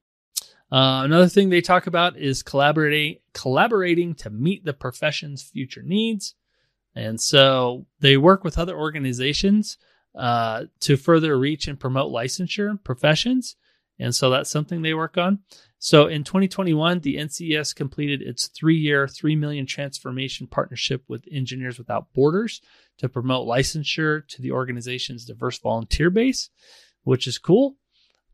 Uh, 0.70 1.02
another 1.04 1.28
thing 1.28 1.48
they 1.48 1.60
talk 1.60 1.86
about 1.86 2.16
is 2.18 2.42
collaborating 2.42 3.16
collaborating 3.32 4.14
to 4.14 4.28
meet 4.28 4.64
the 4.64 4.72
profession's 4.72 5.42
future 5.42 5.82
needs, 5.82 6.34
and 6.94 7.20
so 7.20 7.86
they 8.00 8.16
work 8.16 8.44
with 8.44 8.58
other 8.58 8.76
organizations 8.76 9.78
uh, 10.14 10.64
to 10.80 10.96
further 10.96 11.38
reach 11.38 11.68
and 11.68 11.78
promote 11.78 12.12
licensure 12.12 12.82
professions. 12.82 13.56
And 14.00 14.14
so 14.14 14.30
that's 14.30 14.50
something 14.50 14.82
they 14.82 14.94
work 14.94 15.18
on. 15.18 15.40
So 15.78 16.06
in 16.06 16.24
2021, 16.24 17.00
the 17.00 17.16
NCEES 17.16 17.74
completed 17.74 18.22
its 18.22 18.48
three 18.48 18.76
year, 18.76 19.06
3 19.06 19.36
million 19.36 19.66
transformation 19.66 20.46
partnership 20.46 21.04
with 21.08 21.24
Engineers 21.30 21.78
Without 21.78 22.12
Borders 22.12 22.60
to 22.98 23.08
promote 23.08 23.46
licensure 23.46 24.26
to 24.28 24.42
the 24.42 24.50
organization's 24.50 25.24
diverse 25.24 25.58
volunteer 25.58 26.10
base, 26.10 26.50
which 27.04 27.26
is 27.26 27.38
cool. 27.38 27.76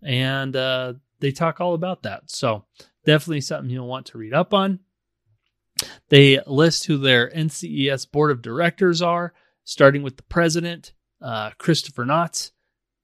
And 0.02 0.56
uh, 0.56 0.94
they 1.24 1.32
talk 1.32 1.58
all 1.58 1.72
about 1.72 2.02
that. 2.02 2.24
So 2.26 2.66
definitely 3.06 3.40
something 3.40 3.70
you'll 3.70 3.88
want 3.88 4.04
to 4.06 4.18
read 4.18 4.34
up 4.34 4.52
on. 4.52 4.80
They 6.10 6.38
list 6.46 6.84
who 6.84 6.98
their 6.98 7.30
NCEES 7.30 8.12
board 8.12 8.30
of 8.30 8.42
directors 8.42 9.00
are, 9.00 9.32
starting 9.64 10.02
with 10.02 10.18
the 10.18 10.22
president, 10.24 10.92
uh, 11.22 11.52
Christopher 11.56 12.04
Knotts, 12.04 12.50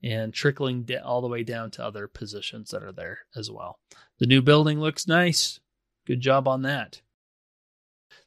and 0.02 0.35
trickling 0.35 0.87
all 1.02 1.22
the 1.22 1.28
way 1.28 1.42
down 1.44 1.70
to 1.72 1.85
other 1.85 2.06
positions 2.09 2.70
that 2.70 2.83
are 2.83 2.92
there 2.92 3.20
as 3.35 3.50
well. 3.50 3.78
The 4.18 4.26
new 4.26 4.42
building 4.42 4.80
looks 4.80 5.09
nice. 5.09 5.59
Good 6.06 6.20
job 6.20 6.46
on 6.46 6.61
that. 6.62 7.00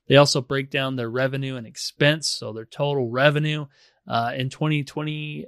They 0.08 0.16
also 0.16 0.42
break 0.42 0.72
down 0.72 0.96
their 0.96 1.10
revenue 1.10 1.56
and 1.56 1.68
expense. 1.68 2.28
So 2.28 2.52
their 2.52 2.66
total 2.66 3.10
revenue 3.10 3.68
uh, 4.08 4.32
in 4.36 4.50
2020 4.50 5.46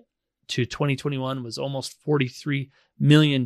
to 0.49 0.65
2021 0.65 1.43
was 1.43 1.57
almost 1.57 1.97
$43 2.05 2.69
million. 2.99 3.43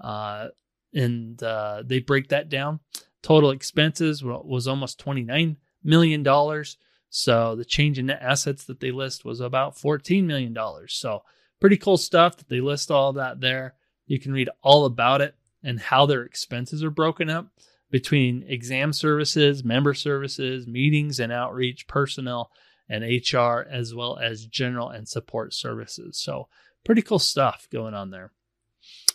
Uh, 0.00 0.48
and 0.94 1.42
uh, 1.42 1.82
they 1.84 1.98
break 1.98 2.28
that 2.28 2.48
down. 2.48 2.80
Total 3.22 3.50
expenses 3.50 4.22
was 4.22 4.68
almost 4.68 5.04
$29 5.04 5.56
million. 5.82 6.64
So 7.08 7.56
the 7.56 7.64
change 7.64 7.98
in 7.98 8.06
net 8.06 8.20
assets 8.22 8.64
that 8.64 8.80
they 8.80 8.90
list 8.90 9.24
was 9.24 9.40
about 9.40 9.76
$14 9.76 10.24
million. 10.24 10.56
So 10.88 11.22
pretty 11.60 11.76
cool 11.76 11.96
stuff 11.96 12.36
that 12.36 12.48
they 12.48 12.60
list 12.60 12.90
all 12.90 13.12
that 13.14 13.40
there. 13.40 13.74
You 14.06 14.20
can 14.20 14.32
read 14.32 14.48
all 14.62 14.84
about 14.84 15.20
it 15.20 15.34
and 15.62 15.80
how 15.80 16.06
their 16.06 16.22
expenses 16.22 16.84
are 16.84 16.90
broken 16.90 17.28
up 17.28 17.48
between 17.90 18.44
exam 18.46 18.92
services, 18.92 19.64
member 19.64 19.94
services, 19.94 20.66
meetings 20.66 21.18
and 21.20 21.32
outreach, 21.32 21.86
personnel, 21.86 22.50
and 22.88 23.02
HR, 23.02 23.66
as 23.68 23.94
well 23.94 24.18
as 24.18 24.46
general 24.46 24.90
and 24.90 25.08
support 25.08 25.52
services. 25.52 26.18
So, 26.18 26.48
pretty 26.84 27.02
cool 27.02 27.18
stuff 27.18 27.66
going 27.72 27.94
on 27.94 28.10
there. 28.10 28.32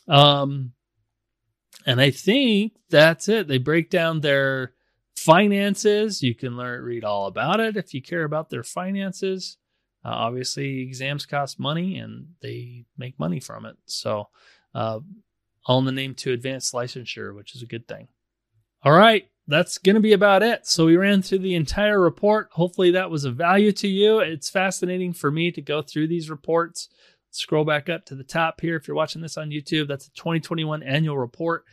Um, 0.08 0.74
and 1.86 2.00
I 2.00 2.12
think 2.12 2.74
that's 2.90 3.30
it. 3.30 3.48
They 3.48 3.58
break 3.58 3.90
down 3.90 4.22
their 4.22 4.74
finances. 5.16 6.22
You 6.22 6.36
can 6.36 6.58
learn, 6.58 6.84
read 6.84 7.04
all 7.04 7.28
about 7.28 7.60
it 7.60 7.78
if 7.78 7.94
you 7.94 8.02
care 8.02 8.24
about 8.24 8.50
their 8.50 8.64
finances. 8.64 9.58
Uh, 10.04 10.10
obviously, 10.10 10.82
exams 10.82 11.26
cost 11.26 11.60
money 11.60 11.98
and 11.98 12.28
they 12.42 12.86
make 12.98 13.20
money 13.20 13.40
from 13.40 13.66
it. 13.66 13.76
So, 13.86 14.30
uh, 14.74 15.00
all 15.66 15.80
in 15.80 15.86
the 15.86 15.92
name 15.92 16.16
to 16.16 16.34
advanced 16.34 16.74
licensure, 16.74 17.36
which 17.36 17.56
is 17.56 17.62
a 17.62 17.68
good 17.68 17.88
thing. 17.88 18.08
All 18.84 18.94
right, 18.94 19.28
that's 19.48 19.78
going 19.78 19.96
to 19.96 20.02
be 20.02 20.14
about 20.14 20.42
it. 20.42 20.66
So, 20.66 20.88
we 20.88 20.98
ran 20.98 21.22
through 21.22 21.40
the 21.40 21.54
entire 21.54 22.02
report. 22.02 22.50
Hopefully, 22.54 22.92
that 22.92 23.12
was 23.12 23.26
of 23.26 23.36
value 23.36 23.72
to 23.74 23.88
you. 23.88 24.20
It's 24.20 24.50
fascinating 24.50 25.14
for 25.14 25.30
me 25.30 25.52
to 25.52 25.62
go 25.62 25.84
through 25.84 26.08
these 26.08 26.32
reports. 26.32 26.90
Scroll 27.32 27.66
back 27.66 27.90
up 27.90 28.06
to 28.06 28.16
the 28.16 28.24
top 28.24 28.62
here 28.62 28.76
if 28.76 28.88
you're 28.88 28.96
watching 28.96 29.22
this 29.22 29.38
on 29.38 29.50
YouTube. 29.50 29.88
That's 29.88 30.06
the 30.06 30.16
2021 30.16 30.84
annual 30.84 31.18
report 31.18 31.66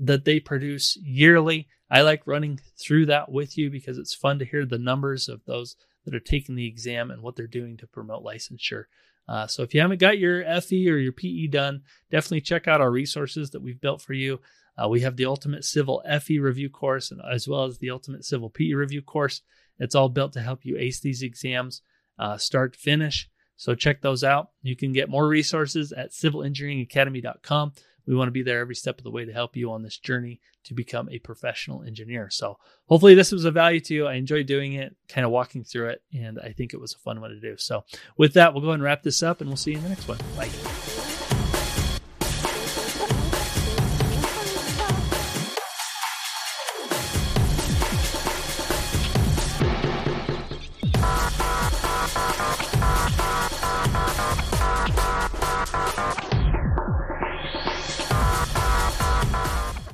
that 0.00 0.24
they 0.24 0.40
produce 0.40 0.96
yearly. 0.96 1.68
I 1.90 2.00
like 2.00 2.26
running 2.26 2.58
through 2.78 3.06
that 3.06 3.30
with 3.30 3.56
you 3.56 3.70
because 3.70 3.98
it's 3.98 4.14
fun 4.14 4.38
to 4.38 4.44
hear 4.44 4.64
the 4.64 4.78
numbers 4.78 5.28
of 5.28 5.44
those 5.44 5.76
that 6.04 6.14
are 6.14 6.20
taking 6.20 6.54
the 6.54 6.66
exam 6.66 7.10
and 7.10 7.22
what 7.22 7.36
they're 7.36 7.46
doing 7.46 7.76
to 7.78 7.86
promote 7.86 8.24
licensure. 8.24 8.84
Uh, 9.28 9.46
so 9.46 9.62
if 9.62 9.74
you 9.74 9.80
haven't 9.80 10.00
got 10.00 10.18
your 10.18 10.42
FE 10.60 10.90
or 10.90 10.96
your 10.96 11.12
PE 11.12 11.46
done, 11.46 11.82
definitely 12.10 12.40
check 12.40 12.68
out 12.68 12.80
our 12.80 12.90
resources 12.90 13.50
that 13.50 13.62
we've 13.62 13.80
built 13.80 14.02
for 14.02 14.12
you. 14.12 14.40
Uh, 14.82 14.88
we 14.88 15.00
have 15.00 15.16
the 15.16 15.26
Ultimate 15.26 15.64
Civil 15.64 16.02
FE 16.20 16.38
review 16.38 16.68
course 16.68 17.10
and 17.10 17.20
as 17.30 17.46
well 17.46 17.64
as 17.64 17.78
the 17.78 17.90
Ultimate 17.90 18.24
Civil 18.24 18.50
PE 18.50 18.72
review 18.72 19.02
course. 19.02 19.42
It's 19.78 19.94
all 19.94 20.08
built 20.08 20.32
to 20.34 20.40
help 20.40 20.64
you 20.64 20.76
ace 20.76 21.00
these 21.00 21.22
exams, 21.22 21.82
uh, 22.18 22.36
start 22.36 22.74
to 22.74 22.78
finish. 22.78 23.28
So 23.56 23.74
check 23.74 24.00
those 24.00 24.24
out. 24.24 24.50
You 24.62 24.76
can 24.76 24.92
get 24.92 25.08
more 25.08 25.26
resources 25.26 25.92
at 25.92 26.10
civilengineeringacademy.com. 26.10 27.72
We 28.06 28.14
want 28.14 28.28
to 28.28 28.32
be 28.32 28.42
there 28.42 28.60
every 28.60 28.74
step 28.74 28.98
of 28.98 29.04
the 29.04 29.10
way 29.10 29.24
to 29.24 29.32
help 29.32 29.56
you 29.56 29.72
on 29.72 29.82
this 29.82 29.96
journey 29.96 30.40
to 30.64 30.74
become 30.74 31.08
a 31.08 31.18
professional 31.18 31.82
engineer. 31.82 32.28
So 32.30 32.58
hopefully 32.86 33.14
this 33.14 33.32
was 33.32 33.44
of 33.44 33.54
value 33.54 33.80
to 33.80 33.94
you. 33.94 34.06
I 34.06 34.14
enjoyed 34.14 34.46
doing 34.46 34.74
it, 34.74 34.94
kind 35.08 35.24
of 35.24 35.30
walking 35.30 35.64
through 35.64 35.88
it, 35.90 36.02
and 36.12 36.38
I 36.38 36.52
think 36.52 36.74
it 36.74 36.80
was 36.80 36.94
a 36.94 36.98
fun 36.98 37.20
one 37.20 37.30
to 37.30 37.40
do. 37.40 37.56
So 37.56 37.84
with 38.16 38.34
that, 38.34 38.52
we'll 38.52 38.62
go 38.62 38.68
ahead 38.68 38.74
and 38.74 38.82
wrap 38.82 39.02
this 39.02 39.22
up 39.22 39.40
and 39.40 39.48
we'll 39.48 39.56
see 39.56 39.72
you 39.72 39.78
in 39.78 39.84
the 39.84 39.88
next 39.90 40.08
one. 40.08 40.18
Bye. 40.36 40.93